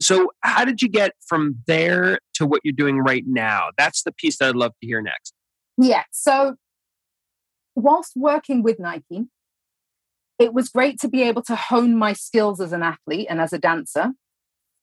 so 0.03 0.31
how 0.41 0.65
did 0.65 0.81
you 0.81 0.89
get 0.89 1.13
from 1.25 1.57
there 1.67 2.19
to 2.35 2.45
what 2.45 2.61
you're 2.63 2.73
doing 2.73 2.99
right 2.99 3.23
now? 3.25 3.69
That's 3.77 4.03
the 4.03 4.11
piece 4.11 4.37
that 4.37 4.49
I'd 4.49 4.55
love 4.55 4.73
to 4.81 4.87
hear 4.87 5.01
next. 5.01 5.33
Yeah. 5.77 6.03
So, 6.11 6.55
whilst 7.75 8.13
working 8.15 8.63
with 8.63 8.79
Nike, 8.79 9.25
it 10.39 10.53
was 10.53 10.69
great 10.69 10.99
to 11.01 11.07
be 11.07 11.23
able 11.23 11.41
to 11.43 11.55
hone 11.55 11.97
my 11.97 12.13
skills 12.13 12.59
as 12.59 12.73
an 12.73 12.83
athlete 12.83 13.27
and 13.29 13.39
as 13.39 13.53
a 13.53 13.59
dancer, 13.59 14.11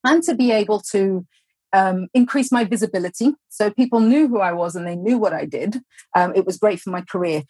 and 0.04 0.22
to 0.24 0.34
be 0.34 0.50
able 0.52 0.80
to 0.92 1.26
um, 1.72 2.08
increase 2.14 2.50
my 2.50 2.64
visibility. 2.64 3.34
So 3.48 3.70
people 3.70 4.00
knew 4.00 4.28
who 4.28 4.40
I 4.40 4.52
was 4.52 4.74
and 4.74 4.86
they 4.86 4.96
knew 4.96 5.18
what 5.18 5.32
I 5.32 5.44
did. 5.44 5.80
Um, 6.16 6.32
it 6.34 6.44
was 6.44 6.58
great 6.58 6.80
for 6.80 6.90
my 6.90 7.02
career. 7.02 7.42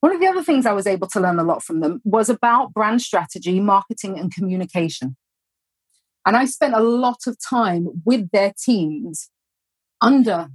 One 0.00 0.14
of 0.14 0.20
the 0.20 0.26
other 0.26 0.42
things 0.42 0.64
I 0.64 0.72
was 0.72 0.86
able 0.86 1.08
to 1.08 1.20
learn 1.20 1.38
a 1.38 1.44
lot 1.44 1.62
from 1.62 1.80
them 1.80 2.00
was 2.04 2.30
about 2.30 2.72
brand 2.72 3.02
strategy, 3.02 3.60
marketing, 3.60 4.18
and 4.18 4.32
communication. 4.32 5.16
And 6.26 6.36
I 6.36 6.44
spent 6.44 6.74
a 6.74 6.82
lot 6.82 7.26
of 7.26 7.36
time 7.48 7.88
with 8.04 8.30
their 8.30 8.52
teams 8.62 9.30
under 10.00 10.48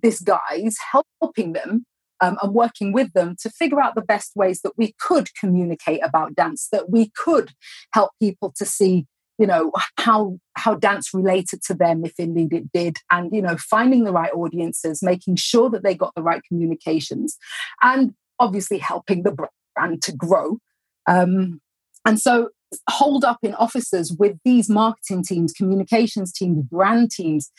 this 0.00 0.20
guise, 0.20 0.76
helping 1.20 1.52
them 1.52 1.86
um, 2.20 2.36
and 2.42 2.52
working 2.52 2.92
with 2.92 3.12
them 3.12 3.36
to 3.42 3.50
figure 3.50 3.80
out 3.80 3.94
the 3.94 4.02
best 4.02 4.32
ways 4.34 4.60
that 4.62 4.72
we 4.76 4.94
could 5.00 5.28
communicate 5.38 6.00
about 6.04 6.34
dance, 6.34 6.68
that 6.72 6.90
we 6.90 7.10
could 7.16 7.52
help 7.92 8.10
people 8.20 8.52
to 8.56 8.64
see 8.64 9.06
you 9.36 9.48
know 9.48 9.72
how 9.98 10.38
how 10.54 10.76
dance 10.76 11.12
related 11.12 11.60
to 11.60 11.74
them 11.74 12.04
if 12.04 12.12
indeed 12.20 12.52
it 12.52 12.70
did 12.72 12.98
and 13.10 13.34
you 13.34 13.42
know 13.42 13.56
finding 13.56 14.04
the 14.04 14.12
right 14.12 14.32
audiences 14.32 15.02
making 15.02 15.34
sure 15.34 15.68
that 15.68 15.82
they 15.82 15.92
got 15.92 16.14
the 16.14 16.22
right 16.22 16.40
communications 16.48 17.36
and 17.82 18.14
obviously 18.38 18.78
helping 18.78 19.22
the 19.22 19.34
brand 19.74 20.02
to 20.02 20.12
grow. 20.12 20.58
Um, 21.06 21.60
and 22.04 22.20
so 22.20 22.50
hold 22.88 23.24
up 23.24 23.38
in 23.42 23.54
offices 23.54 24.14
with 24.18 24.36
these 24.44 24.68
marketing 24.68 25.22
teams 25.22 25.52
communications 25.52 26.32
teams 26.32 26.62
brand 26.62 27.10
teams 27.10 27.50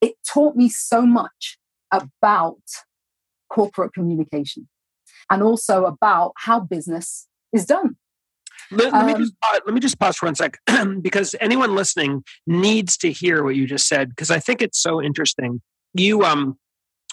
it 0.00 0.14
taught 0.26 0.56
me 0.56 0.68
so 0.68 1.02
much 1.02 1.58
about 1.92 2.60
corporate 3.48 3.92
communication 3.92 4.68
and 5.30 5.42
also 5.42 5.84
about 5.84 6.32
how 6.36 6.60
business 6.60 7.28
is 7.52 7.66
done 7.66 7.96
let, 8.72 8.92
let 8.92 9.02
um, 9.02 9.06
me 9.06 9.14
just 9.14 9.34
pause, 9.40 9.60
let 9.66 9.74
me 9.74 9.80
just 9.80 9.98
pause 9.98 10.16
for 10.16 10.26
one 10.26 10.34
sec 10.34 10.58
because 11.02 11.34
anyone 11.40 11.74
listening 11.74 12.24
needs 12.46 12.96
to 12.98 13.12
hear 13.12 13.44
what 13.44 13.54
you 13.54 13.66
just 13.66 13.86
said 13.86 14.08
because 14.08 14.30
I 14.30 14.38
think 14.38 14.62
it's 14.62 14.80
so 14.80 15.02
interesting. 15.02 15.60
You 15.94 16.22
um, 16.22 16.56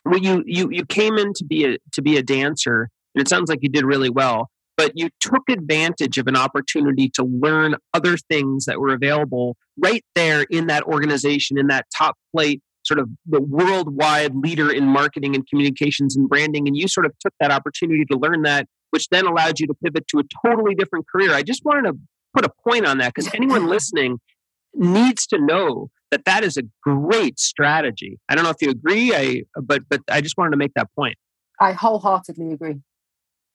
when 0.04 0.24
you 0.24 0.44
you 0.46 0.70
you 0.72 0.86
came 0.86 1.18
in 1.18 1.34
to 1.34 1.44
be 1.44 1.66
a 1.66 1.78
to 1.94 2.02
be 2.02 2.18
a 2.18 2.24
dancer, 2.24 2.90
and 3.14 3.22
it 3.22 3.28
sounds 3.28 3.50
like 3.50 3.60
you 3.62 3.70
did 3.70 3.84
really 3.84 4.10
well. 4.10 4.50
But 4.80 4.94
you 4.96 5.10
took 5.20 5.50
advantage 5.50 6.18
of 6.18 6.28
an 6.28 6.38
opportunity 6.38 7.10
to 7.16 7.24
learn 7.26 7.76
other 7.94 8.16
things 8.16 8.64
that 8.64 8.80
were 8.80 8.94
available 8.94 9.58
right 9.78 10.06
there 10.16 10.44
in 10.50 10.68
that 10.68 10.84
organization, 10.84 11.60
in 11.60 11.68
that 11.68 11.88
top 11.94 12.16
plate, 12.34 12.62
sort 12.84 12.98
of 13.02 13.10
the 13.26 13.42
worldwide 13.42 14.34
leader 14.36 14.72
in 14.72 14.86
marketing 14.86 15.36
and 15.36 15.46
communications 15.50 16.16
and 16.16 16.30
branding. 16.30 16.66
And 16.66 16.78
you 16.78 16.88
sort 16.88 17.06
of 17.06 17.12
took 17.20 17.34
that 17.42 17.52
opportunity 17.52 18.06
to 18.06 18.18
learn 18.18 18.44
that 18.44 18.68
which 18.92 19.10
then 19.10 19.26
allowed 19.26 19.60
you 19.60 19.68
to 19.68 19.74
pivot 19.84 20.08
to 20.08 20.20
a 20.20 20.24
totally 20.48 20.76
different 20.76 21.08
career. 21.10 21.34
I 21.34 21.44
just 21.44 21.66
wanted 21.66 21.92
to 21.92 21.98
put 22.34 22.46
a 22.46 22.50
point 22.66 22.86
on 22.86 23.00
that 23.00 23.14
because 23.14 23.30
anyone 23.34 23.68
listening 23.68 24.22
needs 24.74 25.28
to 25.28 25.40
know 25.40 25.90
that 26.10 26.24
that 26.24 26.46
is 26.46 26.56
a 26.56 26.64
great 26.82 27.38
strategy. 27.38 28.18
I 28.30 28.36
don't 28.36 28.46
know 28.46 28.50
if 28.50 28.62
you 28.62 28.70
agree, 28.70 29.14
I, 29.14 29.44
but 29.62 29.82
but 29.90 30.00
I 30.10 30.22
just 30.22 30.38
wanted 30.38 30.52
to 30.52 30.58
make 30.58 30.74
that 30.76 30.88
point. 30.96 31.18
I 31.60 31.74
wholeheartedly 31.74 32.54
agree. 32.54 32.78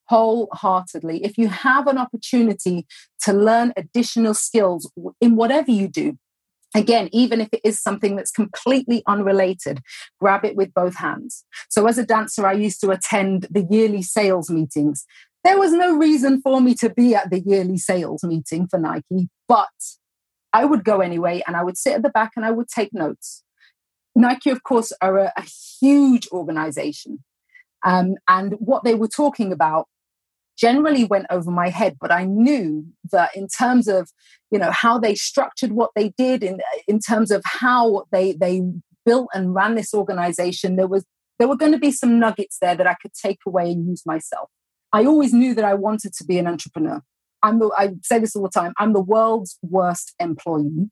Wholeheartedly. 0.09 1.25
If 1.25 1.39
you 1.39 1.49
have 1.49 1.87
an 1.87 1.99
opportunity 1.99 2.87
to 3.23 3.33
learn 3.33 3.73
additional 3.77 4.35
skills 4.35 4.91
in 5.21 5.37
whatever 5.37 5.71
you 5.71 5.89
do, 5.89 6.19
Again, 6.77 7.09
even 7.13 7.41
if 7.41 7.49
it 7.53 7.61
is 7.63 7.81
something 7.81 8.17
that's 8.17 8.33
completely 8.33 9.05
unrelated, 9.07 9.81
grab 10.19 10.45
it 10.45 10.57
with 10.57 10.75
both 10.75 10.97
hands. 10.97 11.45
So, 11.69 11.87
as 11.87 11.99
a 11.99 12.05
dancer, 12.05 12.45
I 12.47 12.53
used 12.53 12.81
to 12.81 12.91
attend 12.91 13.47
the 13.49 13.65
yearly 13.71 14.03
sales 14.03 14.51
meetings. 14.51 15.05
There 15.45 15.59
was 15.59 15.73
no 15.73 15.97
reason 15.97 16.41
for 16.43 16.61
me 16.61 16.75
to 16.77 16.91
be 16.91 17.15
at 17.15 17.31
the 17.31 17.41
yearly 17.41 17.79
sales 17.79 18.25
meeting 18.25 18.67
for 18.67 18.79
Nike, 18.81 19.29
but 19.47 19.69
I 20.53 20.65
would 20.65 20.85
go 20.85 21.01
anyway 21.01 21.43
and 21.47 21.57
I 21.57 21.63
would 21.63 21.77
sit 21.77 21.95
at 21.95 22.03
the 22.03 22.11
back 22.11 22.33
and 22.35 22.45
I 22.45 22.51
would 22.51 22.69
take 22.69 22.93
notes. 22.93 23.45
Nike, 24.17 24.51
of 24.51 24.63
course, 24.63 24.93
are 25.01 25.19
a, 25.19 25.33
a 25.37 25.45
huge 25.81 26.29
organization. 26.33 27.23
Um, 27.85 28.15
and 28.27 28.55
what 28.59 28.85
they 28.85 28.95
were 28.95 29.09
talking 29.09 29.53
about 29.53 29.87
generally 30.57 31.05
went 31.05 31.27
over 31.31 31.51
my 31.51 31.69
head 31.69 31.97
but 32.01 32.13
i 32.13 32.25
knew 32.25 32.85
that 33.11 33.35
in 33.35 33.49
terms 33.49 33.89
of 33.89 34.11
you 34.51 34.59
know 34.59 34.71
how 34.71 34.99
they 34.99 35.15
structured 35.15 35.73
what 35.73 35.91
they 35.97 36.11
did 36.17 36.43
in 36.43 36.61
in 36.87 36.99
terms 36.99 37.31
of 37.31 37.43
how 37.45 38.05
they 38.13 38.33
they 38.33 38.63
built 39.05 39.29
and 39.35 39.55
ran 39.55 39.75
this 39.75 39.93
organization 39.95 40.77
there 40.77 40.87
was 40.87 41.05
there 41.39 41.49
were 41.49 41.57
going 41.57 41.73
to 41.73 41.79
be 41.79 41.91
some 41.91 42.19
nuggets 42.19 42.59
there 42.61 42.75
that 42.75 42.87
i 42.87 42.95
could 43.03 43.13
take 43.13 43.39
away 43.47 43.73
and 43.73 43.89
use 43.89 44.05
myself. 44.07 44.49
I 44.93 45.05
always 45.05 45.33
knew 45.33 45.55
that 45.55 45.65
i 45.65 45.75
wanted 45.75 46.13
to 46.15 46.25
be 46.25 46.39
an 46.39 46.47
entrepreneur. 46.47 47.03
I'm 47.43 47.59
the, 47.59 47.71
i 47.77 47.91
say 48.03 48.19
this 48.19 48.37
all 48.37 48.43
the 48.43 48.49
time 48.49 48.73
i'm 48.79 48.93
the 48.93 49.01
world's 49.01 49.59
worst 49.63 50.15
employee. 50.21 50.91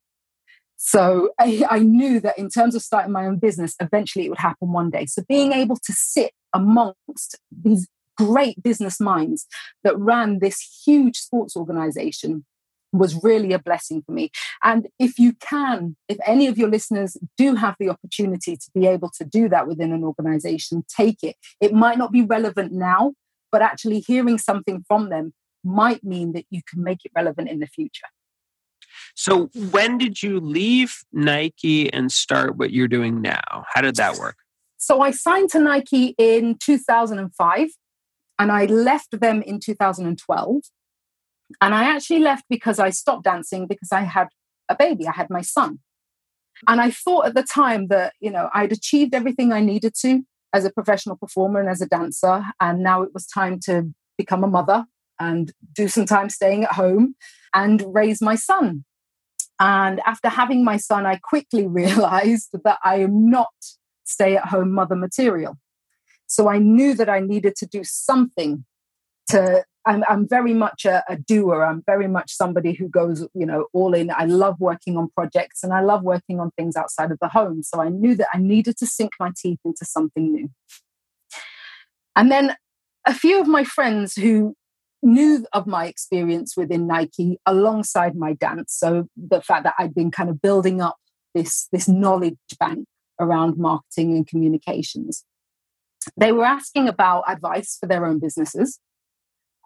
So 0.75 1.29
I, 1.39 1.63
I 1.69 1.79
knew 1.79 2.19
that 2.19 2.37
in 2.37 2.49
terms 2.49 2.75
of 2.75 2.81
starting 2.81 3.13
my 3.13 3.25
own 3.25 3.37
business 3.37 3.73
eventually 3.79 4.25
it 4.25 4.29
would 4.29 4.37
happen 4.37 4.73
one 4.73 4.89
day. 4.89 5.05
So 5.05 5.23
being 5.29 5.53
able 5.53 5.77
to 5.77 5.93
sit 5.93 6.33
amongst 6.53 7.39
these 7.49 7.87
great 8.17 8.61
business 8.61 8.99
minds 8.99 9.47
that 9.83 9.97
ran 9.97 10.39
this 10.39 10.81
huge 10.85 11.17
sports 11.17 11.55
organization 11.55 12.45
was 12.93 13.21
really 13.23 13.53
a 13.53 13.59
blessing 13.59 14.03
for 14.05 14.11
me. 14.11 14.29
And 14.63 14.87
if 14.99 15.17
you 15.17 15.33
can, 15.33 15.95
if 16.07 16.17
any 16.25 16.47
of 16.47 16.57
your 16.57 16.69
listeners 16.69 17.17
do 17.37 17.55
have 17.55 17.75
the 17.79 17.89
opportunity 17.89 18.55
to 18.55 18.71
be 18.73 18.85
able 18.85 19.09
to 19.17 19.25
do 19.25 19.49
that 19.49 19.67
within 19.67 19.91
an 19.91 20.03
organization, 20.03 20.85
take 20.87 21.23
it. 21.23 21.35
It 21.59 21.73
might 21.73 21.97
not 21.97 22.11
be 22.11 22.21
relevant 22.21 22.71
now, 22.71 23.13
but 23.51 23.61
actually 23.61 24.01
hearing 24.01 24.37
something 24.37 24.85
from 24.87 25.09
them 25.09 25.33
might 25.63 26.03
mean 26.03 26.33
that 26.33 26.45
you 26.49 26.61
can 26.69 26.83
make 26.83 26.99
it 27.03 27.11
relevant 27.15 27.49
in 27.49 27.59
the 27.59 27.67
future. 27.67 28.07
So, 29.15 29.49
when 29.71 29.97
did 29.97 30.21
you 30.21 30.39
leave 30.39 31.03
Nike 31.11 31.91
and 31.91 32.11
start 32.11 32.57
what 32.57 32.71
you're 32.71 32.87
doing 32.87 33.21
now? 33.21 33.65
How 33.73 33.81
did 33.81 33.95
that 33.95 34.17
work? 34.17 34.37
So, 34.77 35.01
I 35.01 35.11
signed 35.11 35.49
to 35.51 35.59
Nike 35.59 36.15
in 36.17 36.57
2005 36.59 37.69
and 38.39 38.51
I 38.51 38.65
left 38.65 39.19
them 39.19 39.41
in 39.41 39.59
2012. 39.59 40.55
And 41.61 41.75
I 41.75 41.83
actually 41.83 42.19
left 42.19 42.45
because 42.49 42.79
I 42.79 42.89
stopped 42.89 43.25
dancing 43.25 43.67
because 43.67 43.91
I 43.91 44.01
had 44.01 44.29
a 44.69 44.75
baby, 44.75 45.07
I 45.07 45.11
had 45.11 45.29
my 45.29 45.41
son. 45.41 45.79
And 46.67 46.79
I 46.79 46.91
thought 46.91 47.27
at 47.27 47.35
the 47.35 47.43
time 47.43 47.87
that, 47.87 48.13
you 48.19 48.31
know, 48.31 48.49
I'd 48.53 48.71
achieved 48.71 49.13
everything 49.13 49.51
I 49.51 49.59
needed 49.59 49.93
to 50.01 50.23
as 50.53 50.65
a 50.65 50.71
professional 50.71 51.17
performer 51.17 51.59
and 51.59 51.69
as 51.69 51.81
a 51.81 51.87
dancer. 51.87 52.45
And 52.59 52.81
now 52.81 53.01
it 53.01 53.13
was 53.13 53.27
time 53.27 53.59
to 53.65 53.93
become 54.17 54.43
a 54.43 54.47
mother 54.47 54.85
and 55.19 55.51
do 55.73 55.87
some 55.87 56.05
time 56.05 56.29
staying 56.29 56.63
at 56.63 56.73
home 56.73 57.15
and 57.53 57.83
raise 57.93 58.21
my 58.21 58.35
son. 58.35 58.85
And 59.59 60.01
after 60.05 60.29
having 60.29 60.63
my 60.63 60.77
son, 60.77 61.05
I 61.05 61.17
quickly 61.17 61.67
realized 61.81 62.49
that 62.63 62.79
I 62.83 62.97
am 62.97 63.29
not 63.29 63.53
stay 64.03 64.35
at 64.37 64.47
home 64.47 64.71
mother 64.71 64.95
material. 64.95 65.57
So 66.33 66.49
I 66.49 66.57
knew 66.57 66.95
that 66.95 67.09
I 67.09 67.19
needed 67.19 67.55
to 67.57 67.67
do 67.67 67.83
something 67.83 68.65
to. 69.29 69.63
I'm, 69.85 70.03
I'm 70.07 70.27
very 70.27 70.53
much 70.53 70.85
a, 70.85 71.03
a 71.09 71.17
doer. 71.17 71.61
I'm 71.63 71.83
very 71.85 72.07
much 72.07 72.31
somebody 72.31 72.73
who 72.73 72.87
goes, 72.87 73.27
you 73.33 73.45
know, 73.45 73.67
all 73.73 73.93
in. 73.93 74.11
I 74.15 74.23
love 74.25 74.55
working 74.59 74.97
on 74.97 75.09
projects 75.09 75.61
and 75.61 75.73
I 75.73 75.81
love 75.81 76.03
working 76.03 76.39
on 76.39 76.51
things 76.51 76.77
outside 76.77 77.11
of 77.11 77.19
the 77.21 77.27
home. 77.27 77.63
So 77.63 77.81
I 77.81 77.89
knew 77.89 78.15
that 78.15 78.27
I 78.33 78.37
needed 78.37 78.77
to 78.77 78.87
sink 78.87 79.11
my 79.19 79.31
teeth 79.37 79.59
into 79.65 79.83
something 79.83 80.31
new. 80.31 80.49
And 82.15 82.31
then 82.31 82.55
a 83.05 83.13
few 83.13 83.41
of 83.41 83.47
my 83.47 83.65
friends 83.65 84.15
who 84.15 84.55
knew 85.03 85.45
of 85.51 85.67
my 85.67 85.85
experience 85.85 86.55
within 86.55 86.87
Nike 86.87 87.37
alongside 87.45 88.15
my 88.15 88.33
dance. 88.33 88.73
So 88.73 89.09
the 89.17 89.41
fact 89.41 89.65
that 89.65 89.75
I'd 89.77 89.93
been 89.93 90.11
kind 90.11 90.29
of 90.29 90.41
building 90.41 90.81
up 90.81 90.95
this, 91.35 91.67
this 91.73 91.89
knowledge 91.89 92.37
bank 92.57 92.85
around 93.19 93.57
marketing 93.57 94.15
and 94.15 94.25
communications. 94.25 95.25
They 96.17 96.31
were 96.31 96.45
asking 96.45 96.87
about 96.87 97.23
advice 97.27 97.77
for 97.79 97.87
their 97.87 98.05
own 98.05 98.19
businesses, 98.19 98.79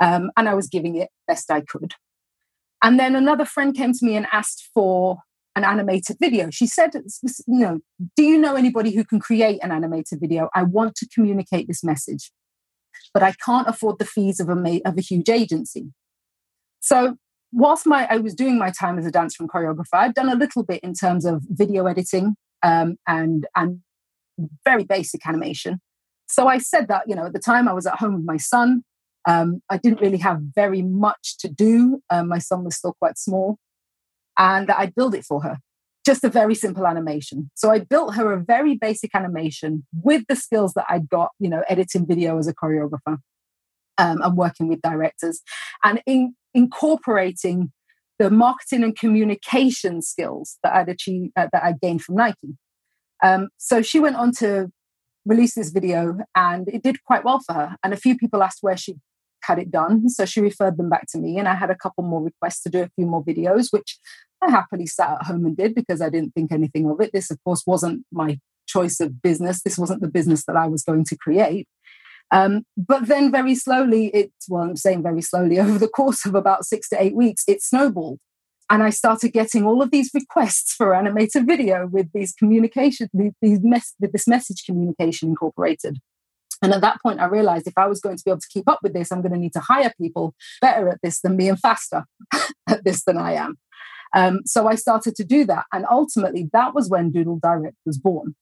um, 0.01 0.31
and 0.37 0.47
I 0.47 0.53
was 0.53 0.67
giving 0.67 0.95
it 0.95 1.09
best 1.27 1.51
I 1.51 1.61
could. 1.61 1.93
And 2.83 2.99
then 2.99 3.15
another 3.15 3.45
friend 3.45 3.75
came 3.75 3.93
to 3.93 4.05
me 4.05 4.15
and 4.15 4.27
asked 4.31 4.69
for 4.73 5.19
an 5.55 5.63
animated 5.63 6.17
video. 6.19 6.51
She 6.51 6.67
said, 6.67 6.91
you 6.93 7.41
know, 7.47 7.79
do 8.15 8.23
you 8.23 8.37
know 8.37 8.55
anybody 8.55 8.91
who 8.91 9.03
can 9.03 9.19
create 9.19 9.59
an 9.63 9.71
animated 9.71 10.19
video? 10.21 10.49
I 10.53 10.61
want 10.61 10.95
to 10.97 11.07
communicate 11.11 11.67
this 11.67 11.83
message 11.83 12.31
but 13.13 13.23
I 13.23 13.33
can't 13.43 13.67
afford 13.67 13.99
the 13.99 14.05
fees 14.05 14.39
of 14.39 14.49
a, 14.49 14.81
of 14.85 14.97
a 14.97 15.01
huge 15.01 15.29
agency. 15.29 15.91
So 16.79 17.17
whilst 17.51 17.85
my 17.85 18.07
I 18.09 18.17
was 18.17 18.33
doing 18.33 18.57
my 18.57 18.71
time 18.71 18.97
as 18.99 19.05
a 19.05 19.11
dancer 19.11 19.41
and 19.41 19.49
choreographer, 19.49 19.93
I'd 19.93 20.13
done 20.13 20.29
a 20.29 20.35
little 20.35 20.63
bit 20.63 20.81
in 20.81 20.93
terms 20.93 21.25
of 21.25 21.43
video 21.49 21.85
editing 21.87 22.35
um, 22.63 22.97
and 23.07 23.47
and 23.55 23.79
very 24.63 24.83
basic 24.83 25.25
animation. 25.27 25.81
So 26.27 26.47
I 26.47 26.57
said 26.57 26.87
that 26.87 27.03
you 27.07 27.15
know 27.15 27.25
at 27.25 27.33
the 27.33 27.39
time 27.39 27.67
I 27.67 27.73
was 27.73 27.85
at 27.85 27.95
home 27.95 28.15
with 28.15 28.25
my 28.25 28.37
son. 28.37 28.83
Um, 29.25 29.61
I 29.69 29.77
didn't 29.77 29.99
really 29.99 30.19
have 30.19 30.39
very 30.55 30.81
much 30.81 31.37
to 31.39 31.49
do. 31.49 32.01
Um, 32.09 32.29
my 32.29 32.39
son 32.39 32.63
was 32.63 32.77
still 32.77 32.95
quite 32.97 33.17
small, 33.17 33.57
and 34.37 34.71
I'd 34.71 34.95
build 34.95 35.15
it 35.15 35.25
for 35.25 35.43
her 35.43 35.57
just 36.07 36.23
a 36.23 36.29
very 36.29 36.55
simple 36.55 36.87
animation. 36.87 37.51
So 37.53 37.69
I 37.69 37.79
built 37.79 38.15
her 38.15 38.31
a 38.31 38.41
very 38.41 38.75
basic 38.75 39.13
animation 39.13 39.85
with 39.91 40.23
the 40.29 40.37
skills 40.37 40.71
that 40.75 40.85
I'd 40.87 41.09
got, 41.09 41.31
you 41.37 41.49
know, 41.49 41.65
editing 41.67 42.07
video 42.07 42.37
as 42.37 42.47
a 42.47 42.55
choreographer 42.55 43.17
um, 43.97 44.21
and 44.21 44.37
working 44.37 44.69
with 44.69 44.81
directors 44.81 45.41
and 45.83 46.01
in, 46.05 46.33
incorporating 46.53 47.73
the 48.19 48.29
marketing 48.29 48.85
and 48.85 48.97
communication 48.97 50.01
skills 50.01 50.57
that 50.63 50.73
I'd 50.73 50.87
achieved, 50.87 51.33
uh, 51.35 51.47
that 51.51 51.63
I 51.63 51.73
gained 51.73 52.03
from 52.03 52.15
Nike. 52.15 52.55
Um, 53.21 53.49
so 53.57 53.81
she 53.81 53.99
went 53.99 54.15
on 54.15 54.31
to 54.39 54.71
release 55.27 55.55
this 55.55 55.69
video 55.69 56.19
and 56.35 56.67
it 56.69 56.81
did 56.81 57.03
quite 57.03 57.23
well 57.23 57.39
for 57.39 57.53
her. 57.53 57.75
And 57.83 57.93
a 57.93 57.97
few 57.97 58.17
people 58.17 58.41
asked 58.41 58.59
where 58.61 58.77
she 58.77 58.95
had 59.43 59.59
it 59.59 59.71
done. 59.71 60.09
So 60.09 60.25
she 60.25 60.41
referred 60.41 60.77
them 60.77 60.89
back 60.89 61.07
to 61.11 61.17
me, 61.17 61.37
and 61.37 61.47
I 61.47 61.55
had 61.55 61.69
a 61.69 61.75
couple 61.75 62.03
more 62.03 62.21
requests 62.21 62.61
to 62.63 62.69
do 62.69 62.81
a 62.81 62.89
few 62.95 63.05
more 63.05 63.23
videos, 63.23 63.67
which 63.71 63.97
I 64.41 64.51
happily 64.51 64.85
sat 64.85 65.17
at 65.19 65.27
home 65.27 65.45
and 65.45 65.57
did 65.57 65.73
because 65.73 66.01
I 66.01 66.09
didn't 66.09 66.33
think 66.33 66.51
anything 66.51 66.89
of 66.89 66.99
it. 67.01 67.11
This, 67.13 67.31
of 67.31 67.43
course, 67.43 67.63
wasn't 67.65 68.05
my 68.11 68.39
choice 68.67 68.99
of 68.99 69.21
business. 69.21 69.63
This 69.63 69.77
wasn't 69.77 70.01
the 70.01 70.09
business 70.09 70.45
that 70.45 70.55
I 70.55 70.67
was 70.67 70.83
going 70.83 71.05
to 71.05 71.17
create. 71.17 71.67
Um, 72.29 72.65
but 72.75 73.07
then, 73.07 73.31
very 73.31 73.55
slowly, 73.55 74.07
it 74.07 74.31
well, 74.49 74.63
I'm 74.63 74.75
saying 74.75 75.03
very 75.03 75.21
slowly, 75.21 75.59
over 75.65 75.77
the 75.77 75.87
course 75.87 76.25
of 76.25 76.35
about 76.35 76.65
six 76.65 76.89
to 76.89 77.01
eight 77.01 77.15
weeks, 77.15 77.43
it 77.47 77.61
snowballed. 77.61 78.19
And 78.69 78.83
I 78.83 78.89
started 78.89 79.31
getting 79.31 79.65
all 79.65 79.81
of 79.81 79.91
these 79.91 80.11
requests 80.13 80.73
for 80.73 80.93
animated 80.93 81.47
video 81.47 81.87
with 81.87 82.11
these 82.13 82.33
communication, 82.33 83.09
these 83.41 83.59
mess, 83.63 83.93
with 83.99 84.11
this 84.11 84.27
message 84.27 84.65
communication 84.65 85.29
incorporated. 85.29 85.97
And 86.61 86.73
at 86.73 86.81
that 86.81 87.01
point, 87.01 87.19
I 87.19 87.25
realized 87.25 87.67
if 87.67 87.77
I 87.77 87.87
was 87.87 88.01
going 88.01 88.17
to 88.17 88.23
be 88.25 88.31
able 88.31 88.41
to 88.41 88.47
keep 88.51 88.67
up 88.67 88.79
with 88.81 88.93
this, 88.93 89.11
I'm 89.11 89.21
going 89.21 89.33
to 89.33 89.39
need 89.39 89.53
to 89.53 89.59
hire 89.59 89.93
people 89.99 90.33
better 90.59 90.89
at 90.89 90.99
this 91.01 91.21
than 91.21 91.37
me 91.37 91.47
and 91.49 91.59
faster 91.59 92.05
at 92.67 92.83
this 92.83 93.03
than 93.05 93.17
I 93.17 93.33
am. 93.33 93.57
Um, 94.15 94.41
so 94.45 94.67
I 94.67 94.75
started 94.75 95.15
to 95.15 95.23
do 95.23 95.45
that. 95.45 95.65
And 95.71 95.85
ultimately, 95.89 96.49
that 96.53 96.73
was 96.73 96.89
when 96.89 97.11
Doodle 97.11 97.39
Direct 97.41 97.77
was 97.85 97.97
born. 97.97 98.35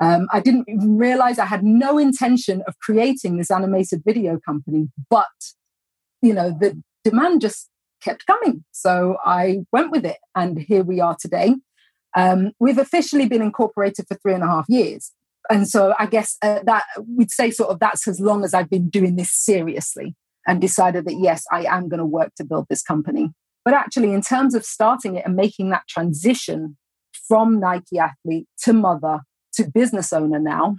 Um, 0.00 0.26
I 0.32 0.40
didn't 0.40 0.68
even 0.68 0.98
realize 0.98 1.38
I 1.38 1.46
had 1.46 1.64
no 1.64 1.98
intention 1.98 2.62
of 2.66 2.78
creating 2.80 3.36
this 3.36 3.50
animated 3.50 4.02
video 4.04 4.38
company, 4.38 4.88
but 5.08 5.26
you 6.20 6.34
know, 6.34 6.50
the 6.50 6.82
demand 7.04 7.40
just 7.40 7.70
kept 8.06 8.26
coming. 8.26 8.64
So 8.72 9.16
I 9.24 9.58
went 9.72 9.90
with 9.90 10.06
it, 10.06 10.18
and 10.34 10.58
here 10.58 10.84
we 10.84 11.00
are 11.00 11.16
today. 11.20 11.56
Um, 12.16 12.52
we've 12.58 12.78
officially 12.78 13.28
been 13.28 13.42
incorporated 13.42 14.06
for 14.08 14.16
three 14.16 14.32
and 14.34 14.42
a 14.42 14.46
half 14.46 14.64
years 14.68 15.12
and 15.50 15.68
so 15.68 15.94
I 15.98 16.06
guess 16.06 16.36
uh, 16.42 16.60
that 16.64 16.84
we'd 17.16 17.30
say 17.30 17.50
sort 17.50 17.70
of 17.70 17.78
that's 17.78 18.06
as 18.08 18.20
long 18.20 18.44
as 18.44 18.54
I've 18.54 18.70
been 18.70 18.88
doing 18.88 19.16
this 19.16 19.32
seriously 19.32 20.14
and 20.46 20.60
decided 20.60 21.06
that 21.06 21.18
yes, 21.18 21.44
I 21.52 21.64
am 21.64 21.88
going 21.88 21.98
to 21.98 22.06
work 22.06 22.34
to 22.36 22.44
build 22.44 22.66
this 22.68 22.82
company. 22.82 23.30
But 23.64 23.74
actually, 23.74 24.12
in 24.12 24.22
terms 24.22 24.54
of 24.54 24.64
starting 24.64 25.16
it 25.16 25.26
and 25.26 25.34
making 25.34 25.70
that 25.70 25.88
transition 25.88 26.76
from 27.26 27.58
Nike 27.58 27.98
athlete 27.98 28.46
to 28.62 28.72
mother 28.72 29.20
to 29.54 29.70
business 29.70 30.12
owner 30.12 30.38
now, 30.38 30.76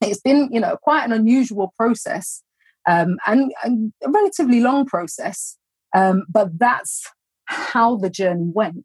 it's 0.00 0.20
been 0.20 0.48
you 0.52 0.60
know 0.60 0.76
quite 0.82 1.04
an 1.04 1.12
unusual 1.12 1.72
process 1.76 2.42
um, 2.86 3.16
and, 3.26 3.52
and, 3.64 3.92
a 4.04 4.10
relatively 4.10 4.60
long 4.60 4.86
process. 4.86 5.56
Um, 5.96 6.24
but 6.28 6.58
that's 6.58 7.06
how 7.46 7.96
the 7.96 8.10
journey 8.10 8.50
went. 8.54 8.84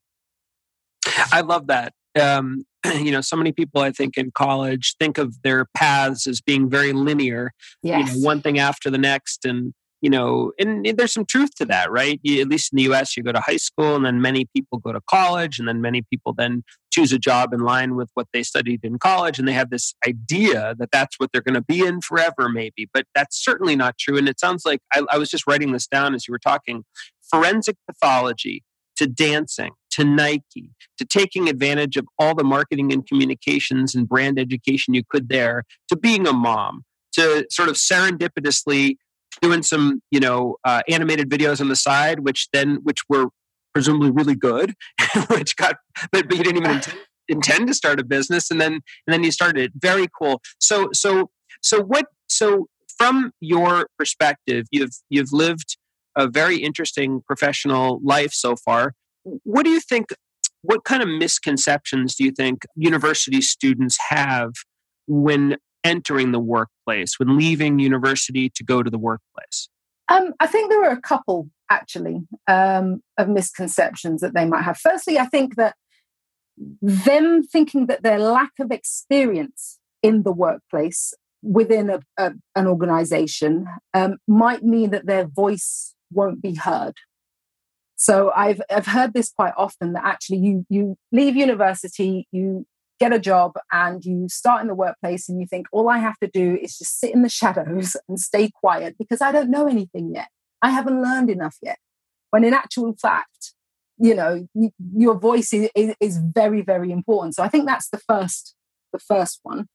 I 1.31 1.41
love 1.41 1.67
that. 1.67 1.93
Um, 2.19 2.65
you 2.85 3.11
know, 3.11 3.21
so 3.21 3.35
many 3.35 3.51
people 3.51 3.81
I 3.81 3.91
think 3.91 4.17
in 4.17 4.31
college 4.31 4.95
think 4.99 5.17
of 5.17 5.41
their 5.43 5.65
paths 5.75 6.27
as 6.27 6.41
being 6.41 6.69
very 6.69 6.93
linear, 6.93 7.51
yes. 7.81 8.13
you 8.13 8.19
know, 8.21 8.25
one 8.25 8.41
thing 8.41 8.59
after 8.59 8.89
the 8.89 8.97
next. 8.97 9.45
And, 9.45 9.73
you 10.01 10.09
know, 10.09 10.51
and, 10.59 10.85
and 10.85 10.97
there's 10.97 11.13
some 11.13 11.25
truth 11.25 11.55
to 11.55 11.65
that, 11.65 11.91
right? 11.91 12.19
You, 12.23 12.41
at 12.41 12.47
least 12.47 12.73
in 12.73 12.77
the 12.77 12.93
US, 12.93 13.15
you 13.15 13.23
go 13.23 13.31
to 13.31 13.39
high 13.39 13.57
school 13.57 13.95
and 13.95 14.05
then 14.05 14.21
many 14.21 14.45
people 14.55 14.79
go 14.79 14.91
to 14.91 15.01
college 15.09 15.59
and 15.59 15.67
then 15.67 15.81
many 15.81 16.01
people 16.01 16.33
then 16.33 16.63
choose 16.93 17.12
a 17.12 17.17
job 17.17 17.53
in 17.53 17.60
line 17.62 17.95
with 17.95 18.10
what 18.13 18.27
they 18.34 18.43
studied 18.43 18.82
in 18.84 18.99
college 18.99 19.39
and 19.39 19.47
they 19.47 19.53
have 19.53 19.71
this 19.71 19.95
idea 20.08 20.75
that 20.77 20.89
that's 20.91 21.19
what 21.19 21.32
they're 21.32 21.41
going 21.41 21.56
to 21.56 21.62
be 21.62 21.86
in 21.86 22.01
forever, 22.01 22.47
maybe. 22.49 22.88
But 22.93 23.06
that's 23.15 23.43
certainly 23.43 23.75
not 23.75 23.97
true. 23.97 24.17
And 24.17 24.29
it 24.29 24.39
sounds 24.39 24.63
like 24.65 24.79
I, 24.93 25.03
I 25.10 25.17
was 25.17 25.29
just 25.29 25.47
writing 25.47 25.71
this 25.71 25.88
down 25.88 26.13
as 26.13 26.27
you 26.27 26.32
were 26.32 26.39
talking 26.39 26.84
forensic 27.32 27.77
pathology 27.88 28.63
to 28.95 29.08
dancing 29.08 29.71
to 29.89 30.03
Nike, 30.03 30.69
to 30.97 31.06
taking 31.06 31.49
advantage 31.49 31.97
of 31.97 32.06
all 32.19 32.36
the 32.36 32.43
marketing 32.43 32.93
and 32.93 33.06
communications 33.06 33.95
and 33.95 34.08
brand 34.08 34.39
education 34.39 34.93
you 34.93 35.03
could 35.08 35.29
there, 35.29 35.63
to 35.89 35.95
being 35.95 36.27
a 36.27 36.34
mom, 36.34 36.84
to 37.13 37.45
sort 37.49 37.69
of 37.69 37.75
serendipitously 37.75 38.97
doing 39.41 39.63
some, 39.63 40.01
you 40.12 40.19
know, 40.19 40.58
uh, 40.63 40.82
animated 40.88 41.29
videos 41.29 41.60
on 41.60 41.69
the 41.69 41.75
side, 41.75 42.19
which 42.19 42.47
then, 42.53 42.79
which 42.84 42.99
were 43.10 43.27
presumably 43.73 44.12
really 44.12 44.36
good, 44.36 44.73
which 45.27 45.55
got, 45.55 45.77
but, 46.12 46.27
but 46.27 46.38
you 46.38 46.43
didn't 46.43 46.57
even 46.57 46.71
intend, 46.71 46.97
intend 47.27 47.67
to 47.67 47.73
start 47.73 47.99
a 47.99 48.03
business, 48.03 48.51
and 48.51 48.59
then 48.59 48.73
and 48.73 48.81
then 49.07 49.23
you 49.23 49.31
started. 49.31 49.65
It. 49.65 49.71
Very 49.75 50.07
cool. 50.17 50.41
So 50.59 50.89
so 50.93 51.29
so 51.62 51.81
what? 51.81 52.05
So 52.27 52.67
from 52.97 53.31
your 53.39 53.88
perspective, 53.97 54.65
you've 54.71 54.93
you've 55.09 55.31
lived 55.31 55.77
a 56.15 56.27
very 56.27 56.57
interesting 56.57 57.21
professional 57.25 57.99
life 58.03 58.33
so 58.33 58.55
far. 58.55 58.93
What 59.23 59.63
do 59.63 59.71
you 59.71 59.79
think? 59.79 60.07
What 60.62 60.86
kind 60.86 61.03
of 61.03 61.09
misconceptions 61.09 62.15
do 62.15 62.23
you 62.23 62.31
think 62.31 62.63
university 62.75 63.41
students 63.41 63.97
have 64.09 64.51
when 65.07 65.57
entering 65.83 66.31
the 66.31 66.39
workplace, 66.39 67.19
when 67.19 67.38
leaving 67.38 67.79
university 67.79 68.49
to 68.49 68.63
go 68.63 68.81
to 68.81 68.89
the 68.89 68.97
workplace? 68.97 69.67
Um, 70.09 70.33
I 70.39 70.47
think 70.47 70.69
there 70.69 70.83
are 70.86 70.91
a 70.91 71.01
couple 71.01 71.49
actually 71.73 72.21
um, 72.47 73.01
of 73.17 73.29
misconceptions 73.29 74.21
that 74.21 74.33
they 74.33 74.45
might 74.45 74.63
have. 74.63 74.77
Firstly, 74.77 75.17
I 75.19 75.25
think 75.25 75.55
that 75.55 75.75
them 76.81 77.43
thinking 77.43 77.88
that 77.88 78.03
their 78.03 78.19
lack 78.19 78.51
of 78.59 78.71
experience 78.71 79.79
in 80.01 80.23
the 80.23 80.31
workplace 80.31 81.13
within 81.41 81.89
a, 81.89 81.99
a, 82.17 82.33
an 82.55 82.67
organization 82.67 83.67
um, 83.93 84.17
might 84.27 84.63
mean 84.63 84.91
that 84.91 85.07
their 85.07 85.25
voice 85.25 85.95
won't 86.12 86.41
be 86.41 86.55
heard 86.55 86.93
so 88.03 88.33
I've 88.36 88.62
I've 88.69 88.88
heard 88.88 89.13
this 89.13 89.31
quite 89.31 89.53
often 89.55 89.93
that 89.93 90.03
actually 90.03 90.39
you 90.39 90.65
you 90.67 90.97
leave 91.13 91.38
university, 91.38 92.27
you 92.33 92.65
get 92.99 93.13
a 93.13 93.19
job 93.19 93.53
and 93.71 94.03
you 94.03 94.27
start 94.29 94.62
in 94.62 94.67
the 94.67 94.75
workplace 94.75 95.29
and 95.29 95.39
you 95.39 95.47
think, 95.47 95.67
all 95.71 95.89
I 95.89 95.99
have 95.99 96.17
to 96.19 96.27
do 96.27 96.57
is 96.62 96.77
just 96.77 96.99
sit 96.99 97.13
in 97.13 97.21
the 97.21 97.29
shadows 97.29 97.95
and 98.09 98.19
stay 98.19 98.51
quiet 98.53 98.95
because 98.99 99.21
I 99.21 99.31
don't 99.31 99.49
know 99.49 99.67
anything 99.67 100.13
yet. 100.13 100.27
I 100.63 100.69
haven't 100.71 101.02
learned 101.02 101.30
enough 101.30 101.58
yet. 101.62 101.78
When 102.32 102.43
in 102.43 102.54
actual 102.54 102.95
fact, 102.99 103.54
you 103.99 104.15
know, 104.15 104.47
your 104.95 105.19
voice 105.19 105.54
is, 105.54 105.69
is 105.99 106.17
very, 106.17 106.62
very 106.62 106.91
important. 106.91 107.36
So 107.36 107.43
I 107.43 107.49
think 107.49 107.67
that's 107.67 107.89
the 107.89 107.99
first, 107.99 108.56
the 108.91 108.99
first 108.99 109.39
one. 109.43 109.67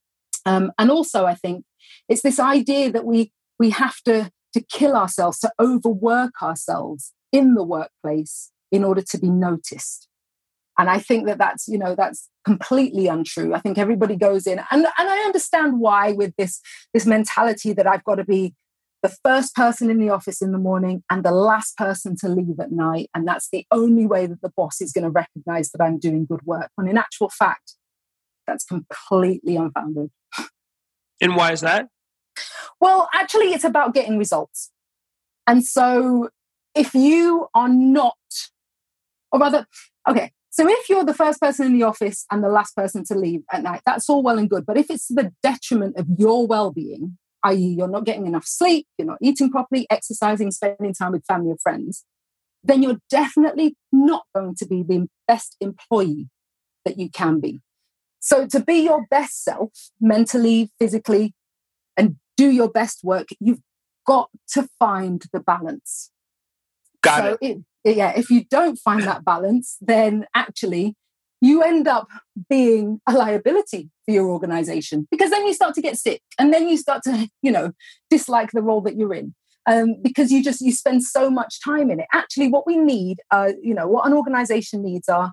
Um, 0.44 0.72
and 0.79 0.90
also, 0.90 1.27
I 1.27 1.35
think 1.35 1.64
it's 2.09 2.22
this 2.22 2.40
idea 2.40 2.90
that 2.90 3.05
we 3.05 3.33
we 3.61 3.70
have 3.70 3.98
to 4.07 4.31
to 4.55 4.61
kill 4.61 4.94
ourselves, 4.96 5.38
to 5.40 5.53
overwork 5.61 6.42
ourselves 6.42 7.12
in 7.33 7.55
the 7.55 7.62
workplace 7.62 8.51
in 8.72 8.83
order 8.83 9.03
to 9.03 9.18
be 9.18 9.31
noticed. 9.31 10.09
And 10.79 10.88
I 10.88 11.01
think 11.01 11.27
that 11.27 11.38
that's, 11.38 11.68
you 11.68 11.77
know, 11.77 11.94
that's 11.94 12.29
completely 12.44 13.09
untrue. 13.09 13.53
I 13.53 13.61
think 13.61 13.79
everybody 13.79 14.16
goes 14.16 14.46
in, 14.46 14.59
and, 14.70 14.87
and 14.98 15.09
I 15.09 15.18
understand 15.27 15.81
why 15.81 16.12
with 16.12 16.33
this, 16.38 16.61
this 16.94 17.05
mentality 17.05 17.72
that 17.74 17.87
I've 17.87 18.05
got 18.05 18.16
to 18.16 18.24
be 18.24 18.55
the 19.02 19.16
first 19.24 19.54
person 19.54 19.90
in 19.90 19.98
the 19.98 20.11
office 20.11 20.42
in 20.42 20.52
the 20.52 20.58
morning 20.58 21.04
and 21.08 21.24
the 21.24 21.30
last 21.30 21.76
person 21.76 22.16
to 22.20 22.28
leave 22.28 22.58
at 22.61 22.72
night. 22.72 23.11
And 23.14 23.26
that's 23.26 23.48
the 23.50 23.64
only 23.70 24.06
way 24.06 24.26
that 24.26 24.42
the 24.42 24.52
boss 24.56 24.80
is 24.80 24.92
going 24.92 25.04
to 25.04 25.11
recognize 25.11 25.70
that 25.70 25.82
I'm 25.82 25.98
doing 25.98 26.26
good 26.26 26.42
work. 26.42 26.70
When 26.74 26.88
in 26.88 26.98
actual 26.98 27.28
fact, 27.28 27.74
that's 28.46 28.64
completely 28.64 29.56
unfounded. 29.56 30.11
And 31.20 31.37
why 31.37 31.52
is 31.52 31.61
that? 31.61 31.88
Well, 32.80 33.08
actually, 33.12 33.52
it's 33.52 33.64
about 33.64 33.94
getting 33.94 34.18
results. 34.18 34.70
And 35.46 35.64
so 35.64 36.30
if 36.74 36.94
you 36.94 37.48
are 37.54 37.68
not, 37.68 38.14
or 39.32 39.40
rather, 39.40 39.66
okay, 40.08 40.32
so 40.50 40.68
if 40.68 40.88
you're 40.88 41.04
the 41.04 41.14
first 41.14 41.40
person 41.40 41.66
in 41.66 41.78
the 41.78 41.84
office 41.84 42.24
and 42.30 42.42
the 42.42 42.48
last 42.48 42.74
person 42.74 43.04
to 43.06 43.14
leave 43.14 43.42
at 43.52 43.62
night, 43.62 43.82
that's 43.87 44.08
all 44.08 44.22
well 44.22 44.38
and 44.38 44.50
good. 44.50 44.66
But 44.66 44.76
if 44.76 44.90
it's 44.90 45.06
to 45.08 45.14
the 45.14 45.32
detriment 45.42 45.96
of 45.96 46.06
your 46.18 46.46
well 46.46 46.72
being, 46.72 47.18
i.e., 47.44 47.74
you're 47.79 47.88
not 47.88 48.05
getting 48.05 48.27
enough 48.27 48.46
sleep, 48.46 48.87
you're 48.96 49.07
not 49.07 49.18
eating 49.20 49.51
properly, 49.51 49.87
exercising, 49.90 50.51
spending 50.51 50.94
time 50.94 51.12
with 51.12 51.24
family 51.27 51.51
or 51.51 51.59
friends, 51.62 52.05
then 52.62 52.83
you're 52.83 52.98
definitely 53.09 53.77
not 53.92 54.24
going 54.35 54.55
to 54.57 54.66
be 54.66 54.83
the 54.83 55.09
best 55.27 55.57
employee 55.61 56.29
that 56.85 56.98
you 56.98 57.09
can 57.11 57.40
be. 57.40 57.61
So, 58.20 58.46
to 58.48 58.61
be 58.61 58.81
your 58.81 59.07
best 59.11 59.44
self, 59.44 59.70
mentally, 60.01 60.70
physically, 60.79 61.35
and 61.96 62.16
do 62.37 62.51
your 62.51 62.68
best 62.68 63.05
work, 63.05 63.29
you've 63.40 63.61
got 64.07 64.31
to 64.53 64.68
find 64.79 65.22
the 65.33 65.40
balance. 65.40 66.11
Got 67.03 67.18
so 67.18 67.38
it. 67.40 67.59
it. 67.85 67.96
Yeah, 67.96 68.12
if 68.16 68.31
you 68.31 68.44
don't 68.44 68.77
find 68.77 69.05
that 69.05 69.24
balance, 69.24 69.77
then 69.81 70.27
actually 70.35 70.96
you 71.40 71.62
end 71.62 71.87
up 71.87 72.09
being 72.48 73.01
a 73.07 73.12
liability 73.12 73.90
for 74.05 74.12
your 74.12 74.29
organization 74.29 75.07
because 75.11 75.31
then 75.31 75.46
you 75.46 75.55
start 75.55 75.74
to 75.74 75.83
get 75.83 75.96
sick 75.96 76.22
and 76.38 76.53
then 76.53 76.68
you 76.68 76.77
start 76.77 77.03
to, 77.05 77.29
you 77.42 77.53
know, 77.53 77.72
dislike 78.11 78.51
the 78.53 78.62
role 78.62 78.81
that 78.83 78.96
you're 78.96 79.14
in. 79.14 79.35
Um, 79.66 79.96
because 80.01 80.33
you 80.33 80.42
just 80.42 80.62
you 80.62 80.72
spend 80.72 81.05
so 81.05 81.29
much 81.29 81.62
time 81.62 81.90
in 81.90 82.01
it. 82.01 82.07
Actually, 82.14 82.48
what 82.48 82.66
we 82.66 82.79
need, 82.79 83.18
uh, 83.31 83.53
you 83.62 83.74
know, 83.74 83.87
what 83.87 84.07
an 84.07 84.14
organization 84.14 84.83
needs 84.83 85.11
are 85.11 85.33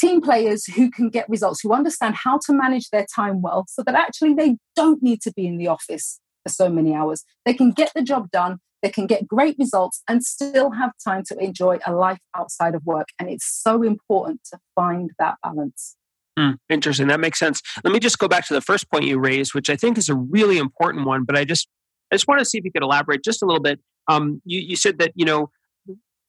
team 0.00 0.20
players 0.20 0.66
who 0.66 0.90
can 0.90 1.08
get 1.08 1.28
results, 1.28 1.60
who 1.60 1.72
understand 1.72 2.16
how 2.16 2.40
to 2.46 2.52
manage 2.52 2.90
their 2.90 3.06
time 3.14 3.42
well, 3.42 3.64
so 3.68 3.84
that 3.84 3.94
actually 3.94 4.34
they 4.34 4.56
don't 4.74 5.04
need 5.04 5.22
to 5.22 5.32
be 5.32 5.46
in 5.46 5.56
the 5.56 5.68
office 5.68 6.18
for 6.46 6.52
so 6.52 6.68
many 6.68 6.94
hours. 6.94 7.24
They 7.44 7.54
can 7.54 7.72
get 7.72 7.92
the 7.94 8.02
job 8.02 8.30
done, 8.30 8.58
they 8.82 8.90
can 8.90 9.06
get 9.06 9.26
great 9.26 9.56
results, 9.58 10.02
and 10.08 10.24
still 10.24 10.72
have 10.72 10.92
time 11.04 11.24
to 11.28 11.38
enjoy 11.38 11.78
a 11.86 11.92
life 11.92 12.20
outside 12.36 12.74
of 12.74 12.84
work. 12.84 13.08
And 13.18 13.28
it's 13.28 13.46
so 13.46 13.82
important 13.82 14.42
to 14.52 14.58
find 14.74 15.10
that 15.18 15.36
balance. 15.42 15.96
Mm, 16.38 16.58
interesting. 16.68 17.08
That 17.08 17.20
makes 17.20 17.38
sense. 17.38 17.62
Let 17.82 17.92
me 17.92 17.98
just 17.98 18.18
go 18.18 18.28
back 18.28 18.46
to 18.46 18.54
the 18.54 18.60
first 18.60 18.90
point 18.90 19.04
you 19.04 19.18
raised, 19.18 19.54
which 19.54 19.70
I 19.70 19.76
think 19.76 19.96
is 19.98 20.08
a 20.08 20.14
really 20.14 20.58
important 20.58 21.06
one. 21.06 21.24
But 21.24 21.36
I 21.36 21.44
just, 21.44 21.66
I 22.12 22.14
just 22.14 22.28
want 22.28 22.40
to 22.40 22.44
see 22.44 22.58
if 22.58 22.64
you 22.64 22.70
could 22.70 22.82
elaborate 22.82 23.24
just 23.24 23.42
a 23.42 23.46
little 23.46 23.62
bit. 23.62 23.80
Um, 24.08 24.40
you, 24.44 24.60
you 24.60 24.76
said 24.76 24.98
that 24.98 25.12
you 25.14 25.24
know 25.24 25.50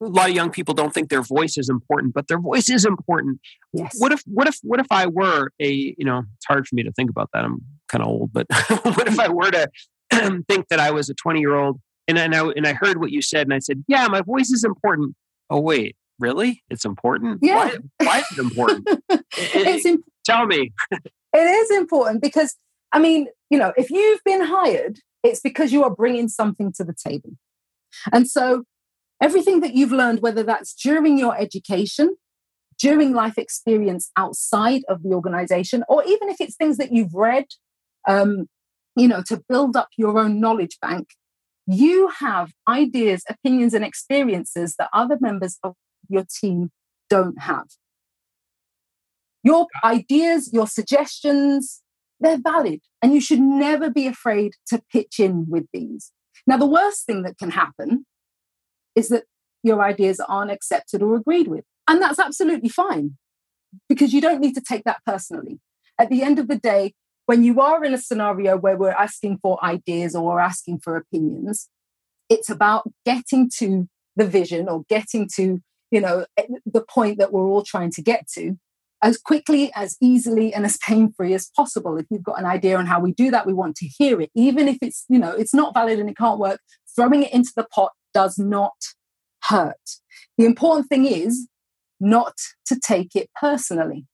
a 0.01 0.06
lot 0.06 0.30
of 0.30 0.36
young 0.36 0.49
people 0.49 0.73
don't 0.73 0.93
think 0.93 1.10
their 1.10 1.21
voice 1.21 1.58
is 1.58 1.69
important, 1.69 2.13
but 2.13 2.27
their 2.27 2.39
voice 2.39 2.69
is 2.69 2.86
important. 2.86 3.39
Yes. 3.73 3.95
What 3.99 4.12
if 4.12 4.21
what 4.25 4.47
if 4.47 4.58
what 4.63 4.80
if 4.80 4.88
I 4.91 5.08
were 5.08 5.51
a 5.60 5.69
you 5.69 6.06
know 6.06 6.23
it's 6.38 6.45
hard 6.47 6.67
for 6.67 6.75
me 6.75 6.84
to 6.84 6.91
think 6.93 7.10
about 7.10 7.30
that. 7.34 7.43
I'm 7.43 7.62
kind 7.89 8.03
of 8.03 8.08
old, 8.10 8.32
but 8.34 8.47
what 8.84 9.08
if 9.08 9.19
I 9.19 9.30
were 9.30 9.51
to 9.51 9.67
think 10.48 10.67
that 10.70 10.80
I 10.80 10.91
was 10.91 11.10
a 11.10 11.13
20 11.13 11.39
year 11.39 11.56
old 11.56 11.80
and 12.08 12.17
and 12.17 12.34
I 12.36 12.46
and 12.48 12.65
I 12.65 12.74
heard 12.74 13.00
what 13.00 13.12
you 13.12 13.22
said 13.22 13.48
and 13.48 13.54
I 13.54 13.60
said, 13.60 13.84
yeah, 13.88 14.08
my 14.08 14.22
voice 14.22 14.50
is 14.50 14.63
important. 14.63 15.15
Oh 15.50 15.60
wait, 15.60 15.96
really? 16.20 16.63
It's 16.70 16.86
important. 16.86 17.39
Yeah. 17.41 17.56
Why, 17.56 17.78
why 17.98 18.20
is 18.20 18.26
it 18.32 18.39
important? 18.39 18.88
it's 19.38 19.86
imp- 19.86 20.06
tell 20.26 20.46
me. 20.46 20.72
it 20.91 21.38
is 21.38 21.72
important 21.72 22.22
because 22.22 22.56
I 22.91 23.00
mean, 23.00 23.28
you 23.50 23.60
know, 23.60 23.74
if 23.78 23.89
you've 23.89 24.24
been 24.24 24.46
hired, 24.46 25.00
it's 25.24 25.41
because 25.41 25.72
you 25.74 25.84
are 25.84 25.93
bringing 25.93 26.30
something 26.30 26.72
to 26.74 26.84
the 26.84 26.93
table. 26.93 27.32
And 28.12 28.30
so 28.30 28.63
everything 29.22 29.60
that 29.62 29.74
you've 29.74 29.91
learned, 29.91 30.22
whether 30.22 30.43
that's 30.43 30.74
during 30.74 31.17
your 31.17 31.38
education, 31.38 32.15
during 32.80 33.13
life 33.13 33.38
experience 33.38 34.12
outside 34.15 34.84
of 34.88 35.04
the 35.04 35.10
organization, 35.10 35.84
or 35.89 36.04
even 36.04 36.30
if 36.30 36.39
it's 36.39 36.56
things 36.56 36.78
that 36.78 36.91
you've 36.91 37.13
read, 37.13 37.46
um, 38.08 38.48
you 38.98 39.08
know, 39.08 39.22
to 39.28 39.44
build 39.48 39.78
up 39.78 39.90
your 39.98 40.20
own 40.20 40.40
knowledge 40.40 40.78
bank, 40.82 41.10
you 41.68 42.10
have 42.20 42.52
ideas, 42.68 43.24
opinions, 43.30 43.74
and 43.74 43.86
experiences 43.86 44.76
that 44.80 44.90
other 44.92 45.18
members 45.22 45.58
of 45.64 45.76
your 46.10 46.26
team 46.42 46.72
don't 47.10 47.40
have. 47.40 47.68
Your 49.44 49.68
ideas, 49.84 50.52
your 50.52 50.68
suggestions, 50.68 51.82
they're 52.20 52.40
valid, 52.40 52.82
and 53.02 53.14
you 53.14 53.22
should 53.22 53.40
never 53.40 53.90
be 53.90 54.08
afraid 54.08 54.54
to 54.68 54.82
pitch 54.92 55.20
in 55.20 55.46
with 55.48 55.68
these. 55.72 56.12
Now, 56.48 56.58
the 56.58 56.66
worst 56.66 57.06
thing 57.06 57.22
that 57.24 57.38
can 57.38 57.52
happen 57.52 58.06
is 58.96 59.10
that 59.10 59.26
your 59.62 59.84
ideas 59.84 60.20
aren't 60.20 60.52
accepted 60.52 61.04
or 61.04 61.16
agreed 61.16 61.48
with. 61.48 61.66
And 61.88 62.02
that's 62.02 62.20
absolutely 62.20 62.70
fine 62.70 63.18
because 63.88 64.14
you 64.14 64.22
don't 64.22 64.42
need 64.42 64.56
to 64.56 64.62
take 64.62 64.84
that 64.86 65.02
personally. 65.06 65.60
At 66.00 66.10
the 66.10 66.24
end 66.24 66.40
of 66.40 66.48
the 66.48 66.58
day, 66.58 66.94
when 67.28 67.44
you 67.44 67.60
are 67.60 67.84
in 67.84 67.94
a 67.94 67.98
scenario 67.98 68.58
where 68.58 68.78
we're 68.78 68.90
asking 68.90 69.38
for 69.42 69.63
ideas 69.63 70.16
or 70.16 70.24
we're 70.24 70.40
asking 70.40 70.80
for 70.80 70.96
opinions, 70.96 71.70
it's 72.30 72.50
about 72.50 72.90
getting 73.06 73.50
to 73.58 73.88
the 74.16 74.26
vision 74.26 74.68
or 74.70 74.84
getting 74.90 75.28
to, 75.36 75.60
you 75.92 76.02
know, 76.02 76.26
eh, 76.38 76.48
the 76.66 76.82
point 76.82 77.20
that 77.20 77.34
we're 77.34 77.46
all 77.46 77.63
trying 77.63 77.92
to 77.92 78.02
get 78.02 78.28
to 78.36 78.58
as 79.04 79.18
quickly, 79.18 79.72
as 79.76 79.98
easily, 80.02 80.54
and 80.54 80.66
as 80.66 80.78
pain 80.78 81.13
free 81.16 81.34
as 81.34 81.52
possible. 81.54 81.98
If 81.98 82.06
you've 82.10 82.24
got 82.24 82.40
an 82.40 82.46
idea 82.46 82.78
on 82.78 82.86
how 82.86 83.00
we 83.02 83.12
do 83.12 83.30
that, 83.30 83.46
we 83.46 83.54
want 83.54 83.76
to 83.76 83.88
hear 83.88 84.20
it, 84.22 84.32
even 84.34 84.70
if 84.70 84.78
it's, 84.82 85.04
you 85.10 85.20
know, 85.20 85.32
it's 85.32 85.54
not 85.54 85.74
valid 85.74 86.00
and 86.00 86.10
it 86.10 86.18
can't 86.18 86.40
work. 86.40 86.62
Throwing 86.96 87.24
it 87.24 87.34
into 87.34 87.52
the 87.56 87.66
pot 87.66 87.92
does 88.13 88.40
not 88.40 88.74
hurt. 89.44 89.76
The 90.38 90.46
important 90.46 90.88
thing 90.88 91.06
is 91.06 91.48
not 92.00 92.38
to 92.68 92.80
take 92.80 93.16
it 93.16 93.30
personally 93.40 94.06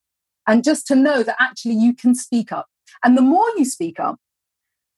and 0.48 0.64
just 0.64 0.86
to 0.88 0.96
know 0.96 1.22
that 1.22 1.36
actually 1.38 1.74
you 1.74 1.94
can 1.94 2.14
speak 2.14 2.50
up. 2.50 2.66
And 3.04 3.16
the 3.16 3.22
more 3.22 3.46
you 3.56 3.64
speak 3.64 4.00
up, 4.00 4.16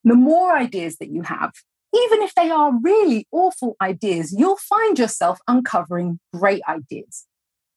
the 0.04 0.14
more 0.14 0.56
ideas 0.56 0.96
that 0.98 1.10
you 1.10 1.22
have, 1.22 1.52
even 1.92 2.22
if 2.22 2.34
they 2.34 2.50
are 2.50 2.72
really 2.80 3.26
awful 3.32 3.76
ideas, 3.82 4.34
you'll 4.36 4.58
find 4.58 4.98
yourself 4.98 5.38
uncovering 5.48 6.20
great 6.32 6.62
ideas. 6.68 7.26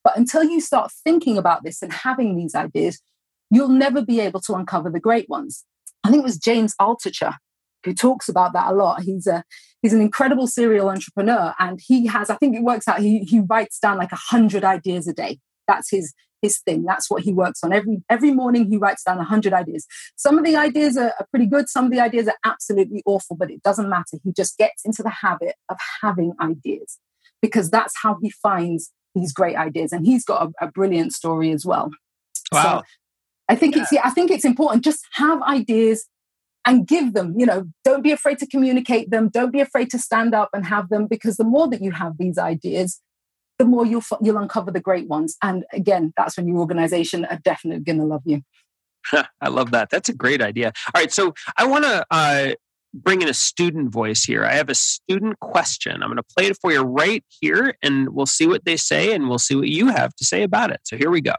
But 0.04 0.18
until 0.18 0.44
you 0.44 0.62
start 0.62 0.92
thinking 1.04 1.38
about 1.38 1.64
this 1.64 1.82
and 1.82 1.92
having 1.92 2.36
these 2.36 2.56
ideas, 2.56 3.02
you'll 3.50 3.70
never 3.70 4.04
be 4.04 4.20
able 4.20 4.42
to 4.42 4.54
uncover 4.54 4.90
the 4.90 5.00
great 5.00 5.28
ones. 5.30 5.66
I 6.04 6.10
think 6.10 6.22
it 6.22 6.26
was 6.26 6.38
James 6.38 6.76
Altucher 6.80 7.36
who 7.84 7.94
talks 7.94 8.28
about 8.28 8.54
that 8.54 8.72
a 8.72 8.76
lot. 8.76 9.02
He's 9.02 9.28
a 9.28 9.44
he's 9.82 9.94
an 9.94 10.02
incredible 10.02 10.48
serial 10.48 10.90
entrepreneur, 10.90 11.54
and 11.60 11.80
he 11.82 12.08
has 12.08 12.30
I 12.30 12.36
think 12.36 12.56
it 12.56 12.64
works 12.64 12.88
out. 12.88 13.00
He 13.00 13.20
he 13.20 13.40
writes 13.40 13.80
down 13.80 13.98
like 13.98 14.12
a 14.12 14.18
hundred 14.18 14.64
ideas 14.64 15.08
a 15.08 15.14
day. 15.14 15.40
That's 15.68 15.90
his 15.90 16.14
his 16.42 16.60
thing. 16.60 16.84
That's 16.84 17.10
what 17.10 17.24
he 17.24 17.34
works 17.34 17.64
on 17.64 17.74
every 17.74 18.02
every 18.10 18.32
morning. 18.32 18.70
He 18.70 18.78
writes 18.78 19.04
down 19.04 19.18
a 19.18 19.24
hundred 19.24 19.54
ideas. 19.54 19.86
Some 20.16 20.38
of 20.38 20.46
the 20.46 20.56
ideas 20.56 20.98
are, 20.98 21.14
are 21.20 21.28
pretty 21.32 21.46
good. 21.46 21.70
Some 21.70 21.86
of 21.86 21.92
the 21.92 22.00
ideas 22.00 22.28
are 22.28 22.38
absolutely 22.46 23.04
awful, 23.06 23.36
but 23.36 23.52
it 23.52 23.64
doesn't 23.64 23.90
matter. 23.90 24.18
He 24.24 24.32
just 24.32 24.58
gets 24.58 24.86
into 24.86 25.04
the 25.04 25.10
habit 25.10 25.56
of 25.70 25.78
having 26.02 26.34
ideas 26.42 26.98
because 27.42 27.70
that's 27.70 27.94
how 28.02 28.18
he 28.22 28.30
finds 28.30 28.92
these 29.16 29.34
great 29.34 29.56
ideas. 29.56 29.92
And 29.92 30.06
he's 30.06 30.26
got 30.26 30.50
a, 30.50 30.66
a 30.66 30.72
brilliant 30.72 31.14
story 31.14 31.52
as 31.52 31.66
well. 31.66 31.92
Wow. 32.52 32.80
So 32.80 32.84
I 33.50 33.56
think 33.56 33.76
yeah. 33.76 33.82
it's 33.82 33.92
yeah, 33.92 34.02
I 34.04 34.12
think 34.12 34.32
it's 34.32 34.46
important. 34.46 34.84
Just 34.84 35.06
have 35.14 35.42
ideas 35.44 36.06
and 36.66 36.86
give 36.86 37.14
them 37.14 37.34
you 37.38 37.46
know 37.46 37.66
don't 37.84 38.04
be 38.04 38.12
afraid 38.12 38.38
to 38.38 38.46
communicate 38.46 39.10
them 39.12 39.30
don't 39.30 39.52
be 39.52 39.62
afraid 39.62 39.90
to 39.90 39.98
stand 39.98 40.36
up 40.36 40.50
and 40.54 40.66
have 40.66 40.90
them 40.90 41.08
because 41.08 41.38
the 41.38 41.44
more 41.44 41.70
that 41.70 41.82
you 41.82 41.92
have 41.92 42.18
these 42.18 42.38
ideas 42.38 43.02
the 43.60 43.66
more 43.66 43.86
you'll 43.86 44.04
you'll 44.22 44.38
uncover 44.38 44.72
the 44.72 44.80
great 44.80 45.08
ones. 45.08 45.38
And 45.44 45.66
again 45.72 46.14
that's 46.18 46.38
when 46.38 46.48
your 46.48 46.58
organization 46.58 47.26
are 47.26 47.38
definitely 47.38 47.84
going 47.84 48.00
to 48.00 48.06
love 48.06 48.24
you. 48.26 48.42
I 49.42 49.50
love 49.50 49.72
that. 49.72 49.90
That's 49.92 50.10
a 50.10 50.14
great 50.14 50.42
idea. 50.42 50.72
All 50.96 51.02
right 51.02 51.12
so 51.12 51.34
i 51.58 51.68
want 51.68 51.84
to 51.84 52.06
uh, 52.10 52.54
bring 52.94 53.22
in 53.22 53.30
a 53.30 53.34
student 53.34 53.92
voice 53.92 54.24
here. 54.24 54.46
I 54.46 54.54
have 54.54 54.70
a 54.70 54.76
student 54.76 55.40
question. 55.40 56.02
I'm 56.02 56.10
going 56.10 56.18
to 56.18 56.24
play 56.24 56.48
it 56.48 56.58
for 56.60 56.72
you 56.72 56.82
right 56.82 57.24
here 57.40 57.76
and 57.84 58.10
we'll 58.10 58.26
see 58.26 58.48
what 58.48 58.66
they 58.66 58.78
say 58.78 59.14
and 59.14 59.30
we'll 59.30 59.38
see 59.38 59.56
what 59.56 59.68
you 59.68 59.90
have 59.90 60.16
to 60.16 60.26
say 60.26 60.42
about 60.42 60.72
it. 60.72 60.80
So 60.84 60.98
here 60.98 61.12
we 61.12 61.22
go. 61.22 61.36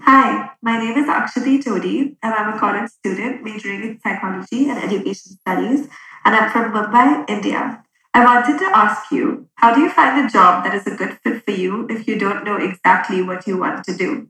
Hi, 0.00 0.50
my 0.60 0.78
name 0.78 0.98
is 0.98 1.08
Akshati 1.08 1.64
Todi, 1.64 2.14
and 2.22 2.34
I'm 2.34 2.52
a 2.54 2.58
college 2.58 2.90
student 2.90 3.42
majoring 3.42 3.82
in 3.82 4.00
psychology 4.02 4.68
and 4.68 4.78
education 4.78 5.38
studies, 5.40 5.88
and 6.26 6.36
I'm 6.36 6.50
from 6.50 6.72
Mumbai, 6.72 7.24
India. 7.30 7.82
I 8.14 8.24
wanted 8.24 8.60
to 8.60 8.66
ask 8.66 9.10
you, 9.10 9.48
how 9.56 9.74
do 9.74 9.80
you 9.80 9.90
find 9.90 10.24
a 10.24 10.30
job 10.30 10.62
that 10.62 10.72
is 10.72 10.86
a 10.86 10.94
good 10.94 11.18
fit 11.24 11.44
for 11.44 11.50
you 11.50 11.88
if 11.90 12.06
you 12.06 12.16
don't 12.16 12.44
know 12.44 12.56
exactly 12.56 13.20
what 13.22 13.44
you 13.44 13.58
want 13.58 13.84
to 13.84 13.96
do? 13.96 14.28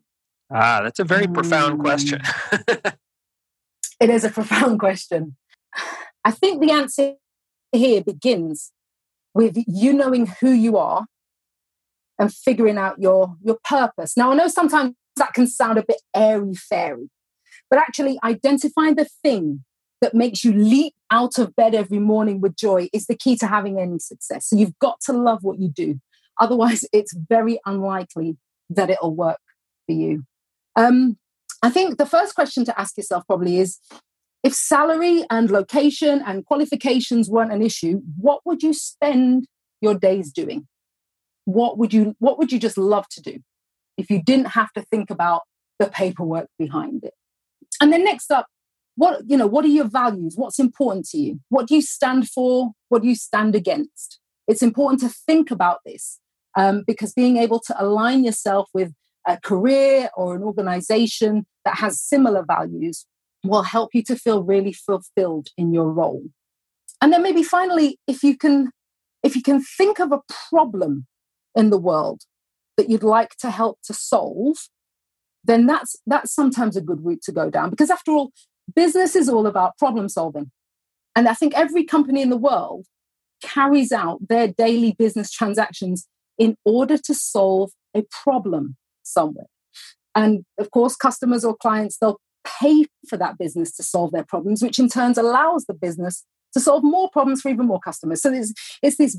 Ah, 0.51 0.81
that's 0.83 0.99
a 0.99 1.05
very 1.05 1.27
mm. 1.27 1.35
profound 1.35 1.81
question. 1.81 2.23
it 4.01 4.09
is 4.09 4.25
a 4.25 4.31
profound 4.31 4.79
question. 4.81 5.37
I 6.25 6.31
think 6.31 6.63
the 6.63 6.73
answer 6.73 7.15
here 7.73 8.03
begins 8.03 8.73
with 9.35 9.59
you 9.67 9.93
knowing 9.93 10.33
who 10.41 10.51
you 10.51 10.79
are 10.79 11.05
and 12.19 12.33
figuring 12.33 12.79
out 12.79 12.99
your 12.99 13.37
your 13.43 13.59
purpose. 13.65 14.17
Now 14.17 14.33
I 14.33 14.35
know 14.35 14.49
sometimes 14.49 14.95
that 15.17 15.35
can 15.35 15.47
sound 15.47 15.77
a 15.77 15.85
bit 15.87 16.01
airy 16.15 16.55
fairy, 16.55 17.11
but 17.69 17.79
actually 17.79 18.19
identifying 18.25 18.95
the 18.95 19.09
thing 19.23 19.65
that 20.05 20.13
makes 20.13 20.45
you 20.45 20.53
leap 20.53 20.93
out 21.11 21.39
of 21.39 21.57
bed 21.57 21.75
every 21.75 21.99
morning 21.99 22.39
with 22.39 22.57
joy 22.57 22.91
is 22.93 23.07
the 23.07 23.17
key 23.17 23.37
to 23.37 23.47
having 23.47 23.81
any 23.81 23.99
success. 23.99 24.47
So 24.47 24.57
you've 24.57 24.79
got 24.79 25.01
to 25.07 25.15
love 25.15 25.39
what 25.41 25.59
you 25.59 25.69
do. 25.69 25.99
Otherwise, 26.39 26.85
it's 26.93 27.17
very 27.17 27.59
unlikely 27.65 28.37
that 28.69 28.91
it'll 28.91 29.15
work 29.15 29.41
for 29.87 29.93
you. 29.93 30.25
Um, 30.77 31.17
I 31.63 31.71
think 31.71 31.97
the 31.97 32.05
first 32.05 32.35
question 32.35 32.67
to 32.67 32.79
ask 32.79 32.99
yourself 32.99 33.25
probably 33.27 33.57
is 33.59 33.79
if 34.43 34.53
salary 34.53 35.25
and 35.31 35.51
location 35.51 36.23
and 36.27 36.45
qualifications 36.45 37.31
weren't 37.31 37.53
an 37.53 37.63
issue, 37.63 38.03
what 38.21 38.43
would 38.45 38.63
you 38.63 38.75
spend 38.75 39.47
your 39.81 39.95
days 39.95 40.33
doing? 40.33 40.69
What 41.47 41.79
would 41.79 41.95
you 41.95 42.15
what 42.19 42.39
would 42.39 42.53
you 42.53 42.59
just 42.59 42.77
love 42.77 43.09
to 43.09 43.23
do 43.23 43.39
if 43.97 44.11
you 44.11 44.23
didn't 44.23 44.49
have 44.49 44.71
to 44.73 44.83
think 44.83 45.09
about 45.09 45.43
the 45.79 45.87
paperwork 45.87 46.49
behind 46.59 47.05
it? 47.05 47.15
And 47.81 47.91
then 47.91 48.05
next 48.05 48.31
up, 48.31 48.49
what 48.97 49.23
you 49.27 49.37
know, 49.37 49.47
what 49.47 49.65
are 49.65 49.69
your 49.69 49.89
values? 49.89 50.35
What's 50.37 50.59
important 50.59 51.07
to 51.11 51.19
you? 51.19 51.41
What 51.49 51.67
do 51.67 51.75
you 51.75 51.83
stand 51.83 52.29
for? 52.29 52.73
What 52.89 53.03
do 53.03 53.09
you 53.09 53.17
stand 53.17 53.55
against? 53.55 54.21
It's 54.47 54.63
important 54.63 55.01
to 55.01 55.09
think 55.09 55.51
about 55.51 55.81
this 55.85 56.21
um, 56.57 56.85
because 56.87 57.13
being 57.13 57.37
able 57.37 57.61
to 57.61 57.83
align 57.83 58.25
yourself 58.25 58.69
with 58.75 58.93
a 59.27 59.39
career 59.41 60.11
or 60.17 60.37
an 60.37 60.43
organization 60.43 61.47
that 61.65 61.79
has 61.79 62.01
similar 62.01 62.45
values 62.47 63.07
will 63.43 63.63
help 63.63 63.95
you 63.95 64.03
to 64.03 64.17
feel 64.17 64.43
really 64.43 64.73
fulfilled 64.73 65.49
in 65.57 65.73
your 65.73 65.91
role. 65.91 66.23
And 67.01 67.13
then 67.13 67.23
maybe 67.23 67.43
finally, 67.43 67.99
if 68.07 68.23
you 68.23 68.37
can, 68.37 68.71
if 69.23 69.35
you 69.35 69.43
can 69.43 69.63
think 69.63 69.99
of 69.99 70.13
a 70.13 70.21
problem 70.51 71.07
in 71.55 71.71
the 71.71 71.79
world 71.79 72.23
that 72.77 72.91
you'd 72.91 73.03
like 73.03 73.37
to 73.37 73.51
help 73.51 73.79
to 73.85 73.95
solve, 73.95 74.57
then 75.43 75.67
that's 75.67 75.97
that's 76.07 76.35
sometimes 76.35 76.77
a 76.77 76.81
good 76.81 77.05
route 77.05 77.23
to 77.23 77.33
go 77.33 77.51
down. 77.51 77.71
Because 77.71 77.91
after 77.91 78.13
all, 78.13 78.33
business 78.75 79.17
is 79.17 79.29
all 79.29 79.47
about 79.47 79.79
problem 79.79 80.09
solving. 80.09 80.51
And 81.17 81.29
I 81.29 81.35
think 81.35 81.55
every 81.55 81.85
company 81.85 82.23
in 82.23 82.31
the 82.31 82.37
world 82.37 82.87
carries 83.43 83.93
out 83.93 84.29
their 84.29 84.49
daily 84.49 84.93
business 84.93 85.31
transactions 85.31 86.09
in 86.39 86.57
order 86.65 86.99
to 86.99 87.15
solve 87.15 87.71
a 87.95 88.03
problem 88.11 88.77
somewhere. 89.03 89.47
And 90.15 90.45
of 90.59 90.71
course, 90.71 90.97
customers 90.97 91.45
or 91.45 91.57
clients, 91.57 91.99
they'll 91.99 92.21
pay 92.61 92.87
for 93.09 93.17
that 93.17 93.39
business 93.39 93.73
to 93.77 93.83
solve 93.83 94.13
their 94.13 94.25
problems, 94.25 94.63
which 94.63 94.79
in 94.79 94.89
turn 94.89 95.15
allows 95.17 95.65
the 95.67 95.75
business 95.75 96.25
to 96.53 96.61
solve 96.61 96.83
more 96.85 97.11
problems 97.11 97.41
for 97.41 97.49
even 97.49 97.67
more 97.67 97.81
customers. 97.81 98.23
So 98.23 98.33
it's, 98.33 98.53
it's 98.83 98.97
this 98.97 99.19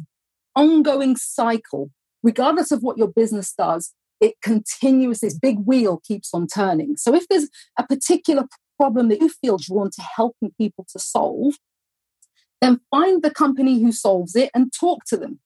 ongoing 0.55 1.15
cycle. 1.15 1.91
Regardless 2.23 2.71
of 2.71 2.81
what 2.81 2.97
your 2.97 3.10
business 3.10 3.53
does, 3.53 3.93
it 4.19 4.36
continues, 4.41 5.19
this 5.19 5.38
big 5.38 5.60
wheel 5.60 6.01
keeps 6.03 6.34
on 6.34 6.47
turning. 6.47 6.97
So 6.97 7.13
if 7.13 7.27
there's 7.27 7.49
a 7.77 7.86
particular 7.86 8.45
problem 8.77 9.09
that 9.09 9.21
you 9.21 9.29
feel 9.29 9.57
drawn 9.57 9.89
to 9.91 10.01
helping 10.01 10.51
people 10.57 10.85
to 10.91 10.99
solve, 10.99 11.55
then 12.61 12.81
find 12.91 13.21
the 13.21 13.31
company 13.31 13.81
who 13.81 13.91
solves 13.91 14.35
it 14.35 14.49
and 14.53 14.71
talk 14.73 15.03
to 15.05 15.17
them. 15.17 15.39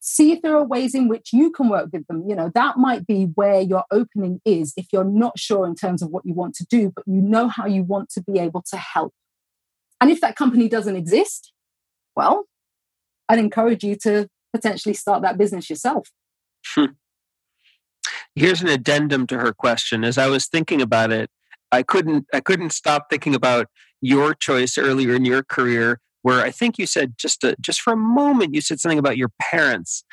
See 0.00 0.32
if 0.32 0.42
there 0.42 0.56
are 0.56 0.64
ways 0.64 0.94
in 0.94 1.06
which 1.06 1.32
you 1.32 1.52
can 1.52 1.68
work 1.68 1.90
with 1.92 2.06
them. 2.08 2.24
You 2.28 2.34
know 2.34 2.50
that 2.54 2.76
might 2.76 3.06
be 3.06 3.26
where 3.34 3.60
your 3.60 3.84
opening 3.90 4.40
is 4.44 4.72
if 4.76 4.86
you're 4.92 5.04
not 5.04 5.38
sure 5.38 5.64
in 5.66 5.76
terms 5.76 6.02
of 6.02 6.10
what 6.10 6.26
you 6.26 6.34
want 6.34 6.54
to 6.56 6.66
do 6.68 6.92
but 6.94 7.04
you 7.06 7.20
know 7.20 7.48
how 7.48 7.66
you 7.66 7.84
want 7.84 8.10
to 8.10 8.22
be 8.22 8.38
able 8.38 8.62
to 8.70 8.76
help. 8.76 9.14
And 10.00 10.10
if 10.10 10.20
that 10.20 10.34
company 10.34 10.68
doesn't 10.68 10.96
exist 10.96 11.52
well 12.16 12.44
i'd 13.28 13.38
encourage 13.38 13.84
you 13.84 13.96
to 13.96 14.28
potentially 14.52 14.94
start 14.94 15.22
that 15.22 15.38
business 15.38 15.70
yourself. 15.70 16.10
Hmm. 16.66 16.92
here's 18.34 18.62
an 18.62 18.68
addendum 18.68 19.26
to 19.28 19.38
her 19.38 19.52
question. 19.52 20.04
As 20.04 20.18
i 20.18 20.26
was 20.28 20.46
thinking 20.46 20.82
about 20.82 21.12
it 21.12 21.30
i 21.72 21.82
couldn't 21.82 22.26
i 22.32 22.40
couldn't 22.40 22.70
stop 22.70 23.06
thinking 23.10 23.34
about 23.34 23.66
your 24.00 24.34
choice 24.34 24.76
earlier 24.78 25.14
in 25.14 25.24
your 25.24 25.42
career 25.42 25.98
where 26.22 26.40
I 26.40 26.50
think 26.50 26.78
you 26.78 26.86
said 26.86 27.14
just 27.18 27.44
a, 27.44 27.54
just 27.60 27.80
for 27.80 27.92
a 27.92 27.96
moment 27.96 28.54
you 28.54 28.60
said 28.60 28.80
something 28.80 28.98
about 28.98 29.16
your 29.16 29.30
parents. 29.40 30.04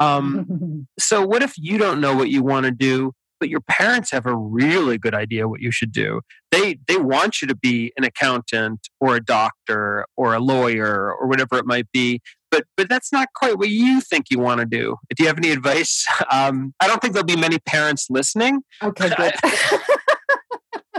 Um, 0.00 0.88
so 0.98 1.24
what 1.24 1.42
if 1.42 1.54
you 1.56 1.78
don't 1.78 2.00
know 2.00 2.14
what 2.14 2.30
you 2.30 2.42
want 2.42 2.64
to 2.64 2.72
do, 2.72 3.12
but 3.38 3.48
your 3.48 3.60
parents 3.60 4.10
have 4.10 4.26
a 4.26 4.34
really 4.34 4.98
good 4.98 5.14
idea 5.14 5.46
what 5.46 5.60
you 5.60 5.70
should 5.70 5.92
do? 5.92 6.22
They 6.50 6.78
they 6.88 6.96
want 6.96 7.40
you 7.40 7.48
to 7.48 7.54
be 7.54 7.92
an 7.96 8.04
accountant 8.04 8.88
or 8.98 9.16
a 9.16 9.24
doctor 9.24 10.06
or 10.16 10.34
a 10.34 10.40
lawyer 10.40 11.14
or 11.14 11.28
whatever 11.28 11.56
it 11.56 11.66
might 11.66 11.86
be. 11.92 12.20
But 12.50 12.64
but 12.76 12.88
that's 12.88 13.12
not 13.12 13.28
quite 13.34 13.58
what 13.58 13.68
you 13.68 14.00
think 14.00 14.26
you 14.30 14.38
want 14.38 14.60
to 14.60 14.66
do. 14.66 14.96
Do 15.14 15.22
you 15.22 15.28
have 15.28 15.38
any 15.38 15.50
advice? 15.50 16.04
Um, 16.30 16.74
I 16.78 16.86
don't 16.86 17.00
think 17.00 17.14
there'll 17.14 17.24
be 17.24 17.36
many 17.36 17.58
parents 17.58 18.08
listening. 18.10 18.60
Okay, 18.82 19.10
good. 19.16 19.32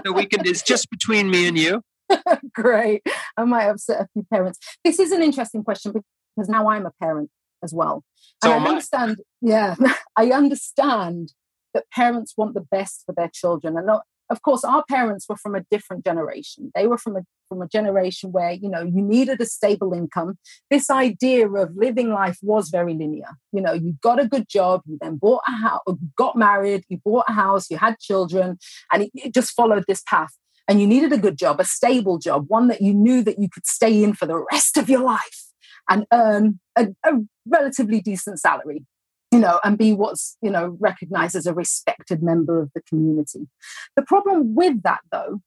the 0.04 0.14
weekend 0.14 0.46
is 0.48 0.62
just 0.62 0.90
between 0.90 1.30
me 1.30 1.48
and 1.48 1.58
you. 1.58 1.82
Great. 2.54 3.06
I 3.38 3.44
might 3.44 3.66
upset 3.66 4.02
a 4.02 4.08
few 4.14 4.24
parents. 4.32 4.60
This 4.84 5.00
is 5.00 5.12
an 5.12 5.22
interesting 5.22 5.64
question 5.64 5.92
because 5.92 6.50
now 6.50 6.70
I'm 6.70 6.86
a 6.86 6.92
parent 7.02 7.30
as 7.64 7.74
well. 7.74 8.04
So 8.44 8.52
and 8.52 8.66
I 8.66 8.70
understand, 8.70 9.18
yeah, 9.42 9.76
I 10.18 10.32
understand 10.32 11.34
that 11.74 11.86
parents 11.92 12.34
want 12.36 12.54
the 12.54 12.62
best 12.62 13.04
for 13.06 13.14
their 13.14 13.30
children. 13.32 13.78
And 13.78 13.86
not, 13.86 14.04
of 14.30 14.42
course, 14.42 14.64
our 14.64 14.84
parents 14.88 15.26
were 15.28 15.36
from 15.36 15.56
a 15.56 15.64
different 15.72 16.06
generation. 16.06 16.72
They 16.76 16.88
were 16.88 16.98
from 16.98 17.16
a 17.18 17.22
from 17.48 17.62
a 17.64 17.68
generation 17.68 18.32
where 18.32 18.52
you 18.52 18.70
know 18.70 18.82
you 18.82 19.02
needed 19.02 19.42
a 19.42 19.46
stable 19.46 19.94
income. 19.94 20.38
This 20.70 20.90
idea 20.90 21.50
of 21.50 21.76
living 21.76 22.10
life 22.10 22.38
was 22.42 22.70
very 22.70 22.94
linear. 22.94 23.32
You 23.52 23.62
know, 23.62 23.74
you 23.74 23.96
got 24.02 24.20
a 24.20 24.28
good 24.28 24.48
job, 24.48 24.82
you 24.86 24.98
then 25.02 25.18
bought 25.18 25.42
a 25.48 25.52
house, 25.52 25.82
got 26.16 26.36
married, 26.36 26.84
you 26.90 27.00
bought 27.04 27.26
a 27.28 27.34
house, 27.34 27.70
you 27.70 27.78
had 27.78 27.98
children, 28.00 28.58
and 28.92 29.04
it, 29.04 29.12
it 29.14 29.34
just 29.34 29.52
followed 29.52 29.86
this 29.88 30.04
path 30.08 30.34
and 30.70 30.80
you 30.80 30.86
needed 30.86 31.12
a 31.12 31.18
good 31.18 31.38
job, 31.38 31.60
a 31.60 31.66
stable 31.66 32.20
job, 32.20 32.46
one 32.48 32.68
that 32.68 32.80
you 32.80 32.94
knew 32.94 33.24
that 33.24 33.40
you 33.40 33.50
could 33.50 33.66
stay 33.66 34.04
in 34.04 34.14
for 34.14 34.28
the 34.28 34.46
rest 34.52 34.78
of 34.78 34.88
your 34.88 35.02
life 35.02 35.48
and 35.90 36.06
earn 36.14 36.60
a, 36.78 36.90
a 37.04 37.14
relatively 37.48 38.00
decent 38.00 38.40
salary, 38.40 38.86
you 39.32 39.40
know, 39.40 39.60
and 39.64 39.78
be 39.78 39.94
what's, 39.94 40.38
you 40.42 40.50
know, 40.50 40.78
recognized 40.80 41.36
as 41.36 41.46
a 41.46 41.54
respected 41.54 42.24
member 42.24 42.62
of 42.62 42.72
the 42.74 42.82
community. 42.82 43.48
The 43.96 44.02
problem 44.02 44.56
with 44.56 44.82
that, 44.84 45.02
though, 45.12 45.42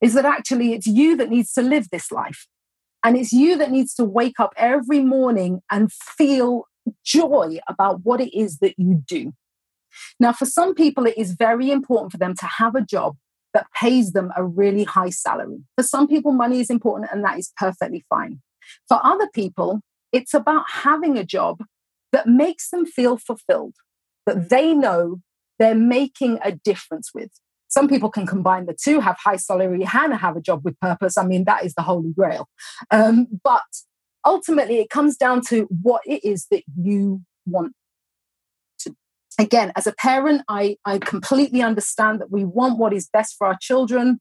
is 0.00 0.14
that 0.14 0.24
actually 0.24 0.72
it's 0.72 0.86
you 0.86 1.16
that 1.16 1.30
needs 1.30 1.52
to 1.54 1.62
live 1.62 1.90
this 1.90 2.10
life. 2.10 2.46
And 3.04 3.16
it's 3.16 3.32
you 3.32 3.56
that 3.58 3.70
needs 3.70 3.94
to 3.94 4.04
wake 4.04 4.38
up 4.38 4.54
every 4.56 5.00
morning 5.00 5.60
and 5.70 5.92
feel 5.92 6.66
joy 7.04 7.58
about 7.68 8.00
what 8.02 8.20
it 8.20 8.36
is 8.36 8.58
that 8.58 8.74
you 8.78 9.02
do. 9.06 9.32
Now, 10.18 10.32
for 10.32 10.46
some 10.46 10.74
people, 10.74 11.06
it 11.06 11.18
is 11.18 11.32
very 11.32 11.70
important 11.70 12.12
for 12.12 12.18
them 12.18 12.34
to 12.36 12.46
have 12.46 12.74
a 12.74 12.80
job 12.80 13.16
that 13.54 13.66
pays 13.78 14.12
them 14.12 14.32
a 14.36 14.44
really 14.44 14.84
high 14.84 15.10
salary. 15.10 15.58
For 15.76 15.82
some 15.82 16.08
people, 16.08 16.32
money 16.32 16.60
is 16.60 16.70
important 16.70 17.10
and 17.12 17.22
that 17.24 17.38
is 17.38 17.52
perfectly 17.56 18.04
fine. 18.08 18.40
For 18.88 18.98
other 19.04 19.28
people, 19.34 19.80
it's 20.12 20.32
about 20.32 20.64
having 20.70 21.18
a 21.18 21.24
job 21.24 21.62
that 22.12 22.26
makes 22.26 22.70
them 22.70 22.86
feel 22.86 23.16
fulfilled, 23.16 23.74
that 24.26 24.50
they 24.50 24.74
know 24.74 25.20
they're 25.58 25.74
making 25.74 26.38
a 26.44 26.52
difference 26.52 27.10
with. 27.14 27.30
Some 27.68 27.88
people 27.88 28.10
can 28.10 28.26
combine 28.26 28.66
the 28.66 28.76
two, 28.80 29.00
have 29.00 29.16
high 29.22 29.36
salary 29.36 29.86
and 29.92 30.14
have 30.14 30.36
a 30.36 30.42
job 30.42 30.62
with 30.64 30.78
purpose. 30.80 31.16
I 31.16 31.24
mean, 31.24 31.44
that 31.44 31.64
is 31.64 31.74
the 31.74 31.82
holy 31.82 32.12
grail. 32.12 32.48
Um, 32.90 33.28
but 33.42 33.62
ultimately, 34.26 34.78
it 34.78 34.90
comes 34.90 35.16
down 35.16 35.40
to 35.46 35.66
what 35.82 36.02
it 36.04 36.22
is 36.22 36.46
that 36.50 36.64
you 36.76 37.22
want 37.46 37.72
again, 39.38 39.72
as 39.76 39.86
a 39.86 39.92
parent, 39.92 40.42
I, 40.48 40.76
I 40.84 40.98
completely 40.98 41.62
understand 41.62 42.20
that 42.20 42.30
we 42.30 42.44
want 42.44 42.78
what 42.78 42.92
is 42.92 43.08
best 43.12 43.36
for 43.36 43.46
our 43.46 43.56
children, 43.60 44.20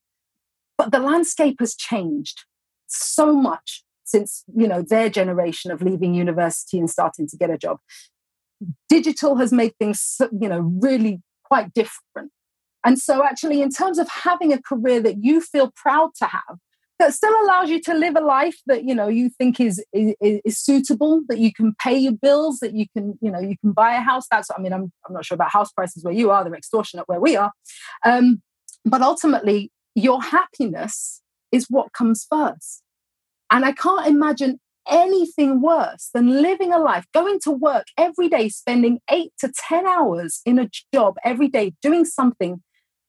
but 0.77 0.91
the 0.91 0.99
landscape 0.99 1.57
has 1.59 1.75
changed 1.75 2.43
so 2.87 3.33
much 3.33 3.83
since 4.11 4.43
you 4.55 4.67
know 4.67 4.81
their 4.81 5.09
generation 5.09 5.71
of 5.71 5.81
leaving 5.81 6.13
university 6.13 6.77
and 6.77 6.89
starting 6.89 7.27
to 7.27 7.37
get 7.37 7.49
a 7.49 7.57
job. 7.57 7.77
Digital 8.89 9.37
has 9.37 9.51
made 9.51 9.73
things 9.79 10.17
you 10.39 10.49
know 10.49 10.59
really 10.59 11.21
quite 11.43 11.73
different. 11.73 12.31
And 12.83 12.97
so, 12.97 13.23
actually, 13.23 13.61
in 13.61 13.69
terms 13.69 13.99
of 13.99 14.07
having 14.09 14.51
a 14.51 14.61
career 14.61 15.01
that 15.01 15.23
you 15.23 15.39
feel 15.39 15.71
proud 15.75 16.09
to 16.15 16.25
have, 16.25 16.57
that 17.01 17.15
still 17.15 17.33
allows 17.43 17.67
you 17.67 17.81
to 17.81 17.95
live 17.95 18.15
a 18.15 18.21
life 18.21 18.57
that 18.67 18.83
you 18.83 18.93
know 18.93 19.07
you 19.07 19.29
think 19.29 19.59
is, 19.59 19.83
is 19.91 20.15
is 20.21 20.57
suitable 20.59 21.21
that 21.29 21.39
you 21.39 21.51
can 21.51 21.73
pay 21.83 21.97
your 21.97 22.13
bills 22.13 22.59
that 22.59 22.75
you 22.75 22.85
can 22.95 23.17
you 23.21 23.31
know 23.31 23.39
you 23.39 23.55
can 23.57 23.71
buy 23.71 23.95
a 23.95 24.01
house 24.01 24.27
that's 24.29 24.51
i 24.55 24.61
mean 24.61 24.71
i'm, 24.71 24.91
I'm 25.07 25.13
not 25.13 25.25
sure 25.25 25.35
about 25.35 25.51
house 25.51 25.71
prices 25.71 26.03
where 26.03 26.13
you 26.13 26.29
are 26.29 26.43
they're 26.43 26.53
extortionate 26.53 27.07
where 27.07 27.19
we 27.19 27.35
are 27.35 27.51
um, 28.05 28.43
but 28.85 29.01
ultimately 29.01 29.71
your 29.95 30.21
happiness 30.21 31.21
is 31.51 31.65
what 31.69 31.91
comes 31.91 32.27
first 32.29 32.80
and 33.51 33.65
i 33.65 33.71
can't 33.71 34.07
imagine 34.07 34.59
anything 34.89 35.61
worse 35.61 36.09
than 36.13 36.41
living 36.41 36.73
a 36.73 36.79
life 36.79 37.05
going 37.13 37.39
to 37.39 37.51
work 37.51 37.85
every 37.97 38.27
day 38.27 38.49
spending 38.49 38.99
8 39.11 39.31
to 39.39 39.51
10 39.69 39.85
hours 39.85 40.41
in 40.43 40.57
a 40.57 40.69
job 40.91 41.15
every 41.23 41.47
day 41.47 41.73
doing 41.83 42.03
something 42.03 42.63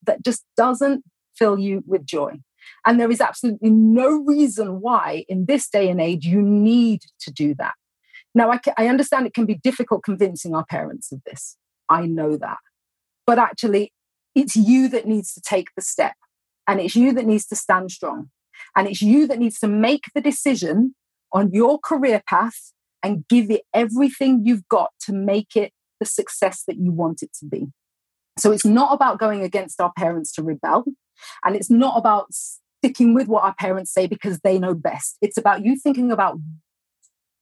that 0.07 0.23
just 0.23 0.45
doesn't 0.57 1.03
fill 1.35 1.59
you 1.59 1.83
with 1.87 2.05
joy 2.05 2.39
and 2.87 2.99
there 2.99 3.11
is 3.11 3.21
absolutely 3.21 3.71
no 3.71 4.09
reason 4.23 4.81
why, 4.81 5.25
in 5.29 5.47
this 5.47 5.69
day 5.69 5.89
and 5.89 6.01
age, 6.01 6.25
you 6.25 6.43
need 6.43 7.03
to 7.21 7.33
do 7.33 7.55
that. 7.57 7.75
Now, 8.35 8.51
I, 8.51 8.61
I 8.77 8.89
understand 8.89 9.27
it 9.27 9.35
can 9.35 9.47
be 9.47 9.61
difficult 9.63 10.05
convincing 10.05 10.55
our 10.55 10.65
parents 10.65 11.13
of 11.13 11.21
this. 11.27 11.57
I 11.89 12.07
know 12.07 12.37
that. 12.37 12.59
But 13.27 13.39
actually, 13.39 13.93
it's 14.35 14.57
you 14.57 14.89
that 14.89 15.07
needs 15.07 15.35
to 15.35 15.41
take 15.41 15.69
the 15.77 15.83
step, 15.83 16.15
and 16.67 16.81
it's 16.81 16.97
you 16.97 17.13
that 17.13 17.27
needs 17.27 17.47
to 17.49 17.57
stand 17.57 17.91
strong. 17.91 18.31
And 18.77 18.89
it's 18.89 19.03
you 19.03 19.27
that 19.27 19.39
needs 19.39 19.59
to 19.61 19.69
make 19.69 20.05
the 20.15 20.21
decision 20.21 20.95
on 21.33 21.53
your 21.53 21.79
career 21.79 22.23
path 22.29 22.73
and 23.03 23.27
give 23.29 23.51
it 23.51 23.63
everything 23.75 24.43
you've 24.45 24.69
got 24.69 24.91
to 25.07 25.13
make 25.13 25.57
it 25.57 25.73
the 25.99 26.07
success 26.07 26.65
that 26.67 26.77
you 26.77 26.93
want 26.93 27.23
it 27.23 27.31
to 27.41 27.47
be. 27.47 27.67
So 28.39 28.51
it's 28.51 28.65
not 28.65 28.95
about 28.95 29.19
going 29.19 29.43
against 29.43 29.81
our 29.81 29.93
parents 29.97 30.33
to 30.33 30.43
rebel. 30.43 30.85
And 31.45 31.55
it's 31.55 31.71
not 31.71 31.99
about 31.99 32.33
sticking 32.33 33.15
with 33.15 33.29
what 33.29 33.45
our 33.45 33.55
parents 33.55 33.93
say 33.93 34.07
because 34.07 34.41
they 34.41 34.59
know 34.59 34.75
best. 34.75 35.17
It's 35.21 35.37
about 35.37 35.65
you 35.65 35.77
thinking 35.77 36.11
about 36.11 36.39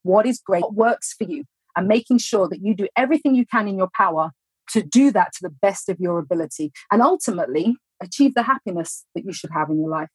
what 0.02 0.26
is 0.26 0.40
great, 0.44 0.62
what 0.62 0.74
works 0.74 1.14
for 1.14 1.24
you, 1.24 1.44
and 1.76 1.86
making 1.86 2.18
sure 2.18 2.48
that 2.48 2.60
you 2.60 2.74
do 2.74 2.88
everything 2.96 3.34
you 3.34 3.46
can 3.46 3.68
in 3.68 3.78
your 3.78 3.90
power 3.94 4.32
to 4.72 4.82
do 4.82 5.10
that 5.12 5.32
to 5.34 5.38
the 5.42 5.50
best 5.50 5.88
of 5.88 5.98
your 5.98 6.18
ability 6.18 6.72
and 6.90 7.02
ultimately 7.02 7.76
achieve 8.02 8.34
the 8.34 8.44
happiness 8.44 9.04
that 9.14 9.24
you 9.24 9.32
should 9.32 9.50
have 9.52 9.68
in 9.68 9.78
your 9.78 9.90
life. 9.90 10.08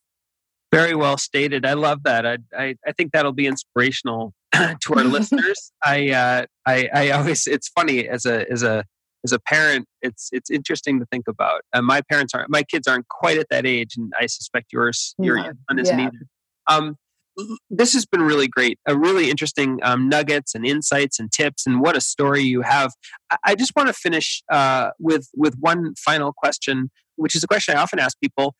Very 0.73 0.95
well 0.95 1.17
stated. 1.17 1.65
I 1.65 1.73
love 1.73 2.03
that. 2.03 2.25
I, 2.25 2.37
I, 2.57 2.75
I 2.85 2.91
think 2.91 3.11
that'll 3.11 3.31
be 3.31 3.47
inspirational 3.47 4.33
to 4.53 4.93
our 4.95 5.03
listeners. 5.05 5.71
I, 5.83 6.09
uh, 6.09 6.45
I, 6.65 6.89
I 6.93 7.09
always, 7.11 7.47
it's 7.47 7.69
funny 7.69 8.07
as 8.07 8.25
a, 8.25 8.49
as 8.51 8.63
a, 8.63 8.83
as 9.25 9.33
a 9.33 9.39
parent, 9.39 9.87
it's 10.01 10.29
it's 10.31 10.49
interesting 10.49 10.99
to 10.99 11.05
think 11.07 11.27
about. 11.27 11.61
Uh, 11.73 11.81
my 11.81 12.01
parents 12.09 12.33
aren't, 12.33 12.49
my 12.49 12.63
kids 12.63 12.87
aren't 12.87 13.07
quite 13.09 13.37
at 13.37 13.47
that 13.49 13.65
age, 13.65 13.97
and 13.97 14.13
I 14.17 14.27
suspect 14.27 14.71
yours, 14.71 15.15
your 15.17 15.37
son 15.37 15.79
isn't 15.79 15.99
yeah. 15.99 16.05
either. 16.05 16.27
Um, 16.67 16.95
this 17.69 17.93
has 17.93 18.05
been 18.05 18.21
really 18.21 18.47
great. 18.47 18.79
A 18.87 18.95
really 18.95 19.29
interesting 19.29 19.79
um, 19.83 20.07
nuggets 20.07 20.55
and 20.55 20.65
insights 20.65 21.19
and 21.19 21.31
tips, 21.31 21.65
and 21.65 21.81
what 21.81 21.97
a 21.97 22.01
story 22.01 22.43
you 22.43 22.61
have. 22.61 22.93
I, 23.31 23.37
I 23.43 23.55
just 23.55 23.75
want 23.75 23.87
to 23.87 23.93
finish 23.93 24.41
uh, 24.51 24.91
with 24.99 25.27
with 25.35 25.55
one 25.59 25.95
final 25.95 26.31
question, 26.31 26.91
which 27.15 27.35
is 27.35 27.43
a 27.43 27.47
question 27.47 27.75
I 27.75 27.81
often 27.81 27.99
ask 27.99 28.17
people: 28.21 28.55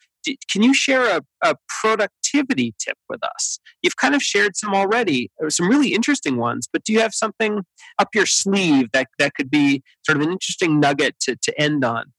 can 0.51 0.63
you 0.63 0.73
share 0.73 1.17
a, 1.17 1.21
a, 1.43 1.55
productivity 1.81 2.73
tip 2.79 2.97
with 3.09 3.23
us? 3.23 3.59
You've 3.81 3.97
kind 3.97 4.15
of 4.15 4.21
shared 4.21 4.55
some 4.55 4.73
already, 4.73 5.31
or 5.37 5.49
some 5.49 5.69
really 5.69 5.93
interesting 5.93 6.37
ones, 6.37 6.67
but 6.71 6.83
do 6.83 6.93
you 6.93 6.99
have 6.99 7.13
something 7.13 7.63
up 7.99 8.09
your 8.13 8.25
sleeve 8.25 8.89
that, 8.93 9.07
that 9.19 9.33
could 9.35 9.49
be 9.49 9.83
sort 10.05 10.17
of 10.17 10.23
an 10.23 10.31
interesting 10.31 10.79
nugget 10.79 11.19
to, 11.21 11.35
to 11.41 11.61
end 11.61 11.83
on? 11.83 12.11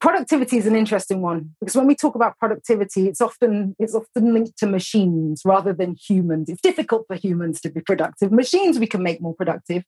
Productivity 0.00 0.58
is 0.58 0.66
an 0.66 0.76
interesting 0.76 1.22
one 1.22 1.54
because 1.60 1.74
when 1.74 1.86
we 1.86 1.94
talk 1.94 2.14
about 2.14 2.36
productivity, 2.38 3.08
it's 3.08 3.20
often 3.20 3.74
it's 3.78 3.94
often 3.94 4.34
linked 4.34 4.58
to 4.58 4.66
machines 4.66 5.42
rather 5.44 5.72
than 5.72 5.94
humans. 5.94 6.50
It's 6.50 6.60
difficult 6.60 7.06
for 7.06 7.16
humans 7.16 7.60
to 7.62 7.70
be 7.70 7.80
productive. 7.80 8.30
Machines 8.30 8.78
we 8.78 8.86
can 8.86 9.02
make 9.02 9.22
more 9.22 9.34
productive. 9.34 9.84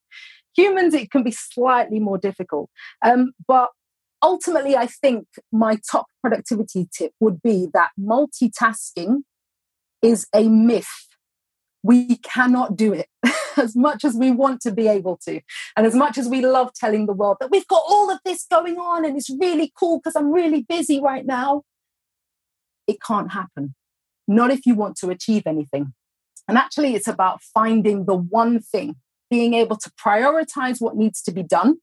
Humans 0.57 0.95
it 0.95 1.11
can 1.11 1.25
be 1.25 1.31
slightly 1.31 2.01
more 2.01 2.17
difficult. 2.17 2.71
Um, 3.05 3.33
but 3.47 3.71
ultimately, 4.23 4.77
I 4.77 4.87
think 4.87 5.27
my 5.53 5.79
top 5.91 6.07
productivity 6.21 6.89
tip 6.93 7.13
would 7.21 7.43
be 7.43 7.69
that 7.73 7.91
multitasking 7.99 9.23
is 10.03 10.27
a 10.35 10.49
myth. 10.49 11.07
We 11.83 12.17
cannot 12.19 12.77
do 12.77 12.93
it 12.93 13.09
as 13.57 13.77
much 13.77 14.05
as 14.05 14.15
we 14.15 14.31
want 14.31 14.61
to 14.63 14.73
be 14.73 14.89
able 14.89 15.19
to. 15.25 15.41
And 15.77 15.87
as 15.87 15.95
much 15.95 16.19
as 16.19 16.29
we 16.29 16.45
love 16.45 16.73
telling 16.75 17.07
the 17.07 17.13
world 17.13 17.39
that 17.41 17.51
we've 17.51 17.67
got 17.67 17.83
all 17.89 18.11
of 18.11 18.19
this 18.25 18.47
going 18.51 18.77
on 18.77 19.05
and 19.05 19.17
it's 19.17 19.31
really 19.31 19.73
cool 19.79 19.99
because 19.99 20.17
I'm 20.17 20.33
really 20.33 20.63
busy 20.69 21.01
right 21.01 21.25
now, 21.25 21.63
it 22.87 23.01
can't 23.01 23.33
happen. 23.33 23.75
Not 24.27 24.51
if 24.51 24.67
you 24.67 24.75
want 24.75 24.97
to 24.99 25.11
achieve 25.11 25.45
anything. 25.47 25.95
And 26.49 26.57
actually, 26.57 26.95
it's 26.95 27.09
about 27.09 27.43
finding 27.43 28.07
the 28.07 28.17
one 28.17 28.61
thing, 28.61 28.97
being 29.31 29.55
able 29.55 29.77
to 29.77 29.91
prioritize 29.91 30.81
what 30.81 30.97
needs 30.97 31.23
to 31.23 31.33
be 31.33 31.43
done 31.43 31.79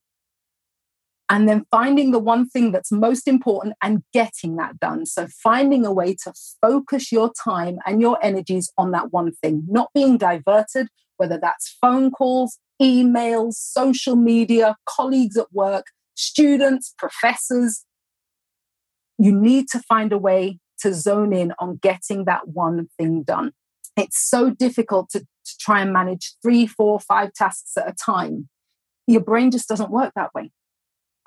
and 1.29 1.49
then 1.49 1.65
finding 1.71 2.11
the 2.11 2.19
one 2.19 2.47
thing 2.47 2.71
that's 2.71 2.91
most 2.91 3.27
important 3.27 3.75
and 3.81 4.03
getting 4.13 4.57
that 4.57 4.79
done. 4.79 5.05
So, 5.05 5.27
finding 5.27 5.85
a 5.85 5.91
way 5.91 6.15
to 6.23 6.33
focus 6.61 7.11
your 7.11 7.31
time 7.43 7.79
and 7.85 7.99
your 7.99 8.17
energies 8.23 8.71
on 8.77 8.91
that 8.91 9.11
one 9.11 9.31
thing, 9.31 9.63
not 9.67 9.89
being 9.93 10.17
diverted, 10.17 10.87
whether 11.17 11.39
that's 11.41 11.77
phone 11.81 12.11
calls, 12.11 12.59
emails, 12.81 13.53
social 13.53 14.15
media, 14.15 14.75
colleagues 14.87 15.37
at 15.37 15.51
work, 15.51 15.87
students, 16.15 16.93
professors. 16.97 17.85
You 19.17 19.31
need 19.31 19.67
to 19.69 19.79
find 19.79 20.11
a 20.11 20.17
way 20.17 20.59
to 20.81 20.93
zone 20.93 21.33
in 21.33 21.53
on 21.57 21.77
getting 21.77 22.25
that 22.25 22.49
one 22.49 22.89
thing 22.97 23.23
done. 23.23 23.51
It's 23.97 24.19
so 24.19 24.49
difficult 24.49 25.09
to, 25.11 25.21
to 25.21 25.57
try 25.59 25.81
and 25.81 25.93
manage 25.93 26.35
three, 26.43 26.67
four, 26.67 26.99
five 26.99 27.33
tasks 27.33 27.77
at 27.77 27.87
a 27.87 27.93
time. 27.93 28.49
Your 29.07 29.21
brain 29.21 29.51
just 29.51 29.69
doesn't 29.69 29.89
work 29.89 30.11
that 30.15 30.33
way. 30.33 30.51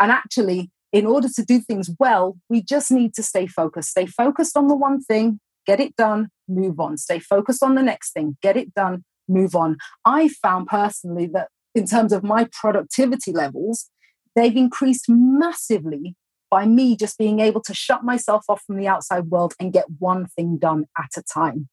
And 0.00 0.10
actually, 0.10 0.70
in 0.92 1.06
order 1.06 1.28
to 1.28 1.44
do 1.44 1.60
things 1.60 1.90
well, 1.98 2.38
we 2.48 2.62
just 2.62 2.90
need 2.90 3.14
to 3.14 3.22
stay 3.22 3.46
focused. 3.46 3.90
Stay 3.90 4.06
focused 4.06 4.56
on 4.56 4.68
the 4.68 4.76
one 4.76 5.00
thing, 5.00 5.40
get 5.66 5.80
it 5.80 5.96
done, 5.96 6.28
move 6.48 6.80
on. 6.80 6.96
Stay 6.96 7.18
focused 7.18 7.62
on 7.62 7.74
the 7.74 7.82
next 7.82 8.12
thing, 8.12 8.36
get 8.42 8.56
it 8.56 8.74
done, 8.74 9.04
move 9.28 9.54
on. 9.54 9.76
I 10.04 10.28
found 10.28 10.66
personally 10.66 11.26
that 11.34 11.48
in 11.74 11.86
terms 11.86 12.12
of 12.12 12.22
my 12.22 12.48
productivity 12.52 13.32
levels, 13.32 13.90
they've 14.34 14.56
increased 14.56 15.06
massively 15.08 16.16
by 16.50 16.64
me 16.64 16.96
just 16.96 17.18
being 17.18 17.40
able 17.40 17.60
to 17.60 17.74
shut 17.74 18.02
myself 18.02 18.44
off 18.48 18.62
from 18.66 18.78
the 18.78 18.88
outside 18.88 19.26
world 19.26 19.54
and 19.60 19.72
get 19.72 19.84
one 19.98 20.26
thing 20.26 20.56
done 20.56 20.86
at 20.96 21.10
a 21.16 21.22
time. 21.22 21.68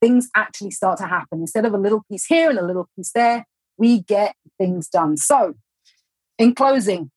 Things 0.00 0.28
actually 0.36 0.70
start 0.70 0.98
to 0.98 1.06
happen. 1.06 1.40
Instead 1.40 1.64
of 1.64 1.72
a 1.72 1.78
little 1.78 2.02
piece 2.10 2.26
here 2.26 2.50
and 2.50 2.58
a 2.58 2.64
little 2.64 2.88
piece 2.96 3.12
there, 3.14 3.46
we 3.78 4.02
get 4.02 4.34
things 4.58 4.88
done. 4.88 5.16
So, 5.16 5.54
in 6.38 6.54
closing, 6.54 7.10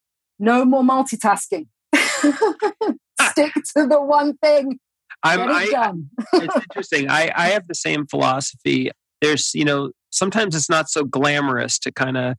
no 0.43 0.65
more 0.65 0.83
multitasking. 0.83 1.67
Ah. 3.19 3.29
Stick 3.29 3.53
to 3.53 3.85
the 3.85 4.01
one 4.01 4.35
thing. 4.37 4.79
I'm, 5.21 5.41
it 5.41 5.49
I, 5.49 5.65
done. 5.67 6.09
it's 6.33 6.55
interesting. 6.55 7.11
I, 7.11 7.31
I 7.35 7.49
have 7.49 7.67
the 7.67 7.75
same 7.75 8.07
philosophy. 8.07 8.89
There's, 9.21 9.53
you 9.53 9.65
know, 9.65 9.91
sometimes 10.09 10.55
it's 10.55 10.69
not 10.69 10.89
so 10.89 11.03
glamorous 11.03 11.77
to 11.79 11.91
kind 11.91 12.17
of 12.17 12.35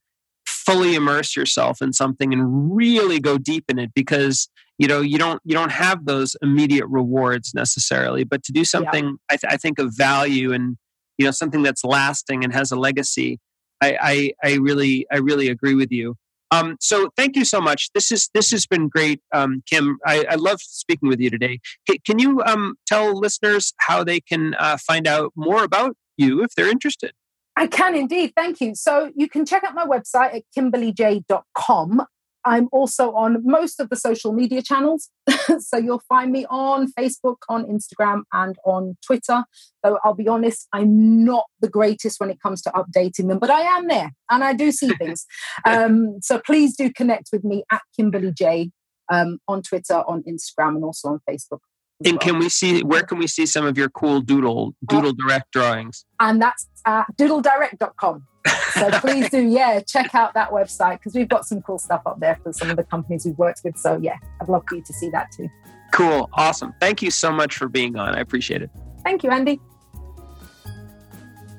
fully 0.47 0.97
immerse 0.97 1.37
yourself 1.37 1.81
in 1.81 1.93
something 1.93 2.33
and 2.33 2.75
really 2.75 3.21
go 3.21 3.38
deep 3.38 3.64
in 3.69 3.79
it 3.79 3.93
because 3.95 4.49
you 4.79 4.88
know 4.88 5.01
you 5.01 5.17
don't 5.17 5.40
you 5.45 5.55
don't 5.55 5.73
have 5.73 6.05
those 6.07 6.37
immediate 6.43 6.87
rewards 6.87 7.55
necessarily 7.55 8.25
but 8.25 8.43
to 8.43 8.53
do 8.53 8.64
something 8.64 9.05
yeah. 9.05 9.12
I, 9.31 9.37
th- 9.37 9.53
I, 9.55 9.57
think 9.57 9.79
of 9.79 9.95
value 9.97 10.53
and 10.53 10.77
you 11.17 11.25
know 11.25 11.31
something 11.31 11.62
that's 11.62 11.85
lasting 11.85 12.45
and 12.45 12.53
has 12.53 12.73
a 12.73 12.77
legacy 12.77 13.38
I, 13.81 13.97
I 14.43 14.51
i 14.51 14.55
really 14.57 15.07
i 15.11 15.17
really 15.17 15.49
agree 15.49 15.75
with 15.75 15.90
you 15.90 16.17
um, 16.55 16.77
so 16.81 17.11
thank 17.17 17.37
you 17.37 17.45
so 17.45 17.61
much. 17.61 17.90
This 17.95 18.12
is 18.12 18.31
this 18.35 18.51
has 18.51 18.67
been 18.67 18.88
great, 18.88 19.21
um, 19.33 19.62
Kim. 19.67 19.99
I, 20.07 20.25
I 20.31 20.35
love 20.37 20.61
speaking 20.61 21.09
with 21.09 21.21
you 21.21 21.31
today. 21.31 21.61
C- 21.90 22.01
can 22.07 22.19
you 22.19 22.43
um, 22.43 22.77
tell 22.87 23.19
listeners 23.19 23.73
how 23.79 24.05
they 24.05 24.21
can 24.21 24.55
uh, 24.55 24.77
find 24.77 25.07
out 25.07 25.33
more 25.37 25.64
about 25.64 25.97
you 26.17 26.43
if 26.43 26.55
they're 26.55 26.71
interested? 26.71 27.12
I 27.57 27.67
can 27.67 27.95
indeed. 27.95 28.33
Thank 28.37 28.61
you. 28.61 28.75
So 28.75 29.12
you 29.17 29.29
can 29.29 29.47
check 29.47 29.64
out 29.64 29.75
my 29.75 29.87
website 29.87 30.35
at 30.35 30.43
kimberlyj.com. 30.57 32.03
I'm 32.44 32.68
also 32.72 33.12
on 33.12 33.38
most 33.44 33.80
of 33.80 33.88
the 33.88 33.96
social 33.96 34.33
media 34.33 34.62
channels. 34.62 35.11
so 35.59 35.76
you'll 35.76 36.02
find 36.09 36.30
me 36.30 36.46
on 36.50 36.92
Facebook, 36.92 37.37
on 37.48 37.64
Instagram, 37.64 38.22
and 38.33 38.57
on 38.64 38.96
Twitter. 39.04 39.44
Though 39.83 39.98
I'll 40.04 40.14
be 40.14 40.28
honest, 40.28 40.68
I'm 40.72 41.24
not 41.24 41.44
the 41.61 41.68
greatest 41.68 42.20
when 42.20 42.30
it 42.30 42.40
comes 42.40 42.62
to 42.62 42.70
updating 42.70 43.28
them, 43.28 43.38
but 43.38 43.50
I 43.50 43.62
am 43.62 43.88
there 43.88 44.12
and 44.30 44.44
I 44.44 44.52
do 44.52 44.70
see 44.72 44.88
things. 44.98 45.26
um, 45.64 46.18
so 46.20 46.38
please 46.38 46.76
do 46.76 46.92
connect 46.92 47.30
with 47.33 47.44
me 47.44 47.64
at 47.70 47.83
Kimberly 47.96 48.33
J 48.33 48.70
um, 49.11 49.38
on 49.48 49.62
Twitter, 49.62 50.02
on 50.07 50.23
Instagram, 50.23 50.77
and 50.77 50.85
also 50.85 51.08
on 51.08 51.21
Facebook. 51.29 51.60
And 52.04 52.14
well. 52.14 52.19
can 52.19 52.38
we 52.38 52.48
see 52.48 52.83
where 52.83 53.02
can 53.02 53.19
we 53.19 53.27
see 53.27 53.46
some 53.46 53.64
of 53.64 53.79
your 53.79 53.88
cool 53.88 54.21
doodle 54.21 54.75
doodle 54.87 55.10
uh, 55.10 55.14
direct 55.16 55.52
drawings? 55.52 56.04
And 56.21 56.42
that's 56.42 56.66
at 56.87 57.06
doodledirect.com 57.16 58.27
so 58.75 58.90
please 59.01 59.31
do, 59.31 59.42
yeah, 59.42 59.81
check 59.81 60.15
out 60.15 60.35
that 60.35 60.51
website 60.51 60.99
because 60.99 61.15
we've 61.15 61.29
got 61.29 61.47
some 61.47 61.63
cool 61.63 61.79
stuff 61.79 62.03
up 62.07 62.21
there 62.21 62.38
for 62.42 62.53
some 62.53 62.71
of 62.71 62.77
the 62.77 62.85
companies 62.85 63.25
we've 63.25 63.38
worked 63.38 63.63
with. 63.65 63.77
So 63.77 63.99
yeah, 64.01 64.19
I'd 64.40 64.49
love 64.49 64.65
for 64.69 64.77
you 64.77 64.83
to 64.83 64.92
see 64.92 65.11
that 65.11 65.31
too. 65.33 65.49
Cool. 65.92 66.29
Awesome. 66.33 66.75
Thank 66.81 67.03
you 67.03 67.11
so 67.11 67.31
much 67.31 67.57
for 67.57 67.69
being 67.69 67.97
on. 67.97 68.15
I 68.15 68.21
appreciate 68.21 68.63
it. 68.63 68.71
Thank 69.05 69.23
you, 69.23 69.31
Andy. 69.31 69.61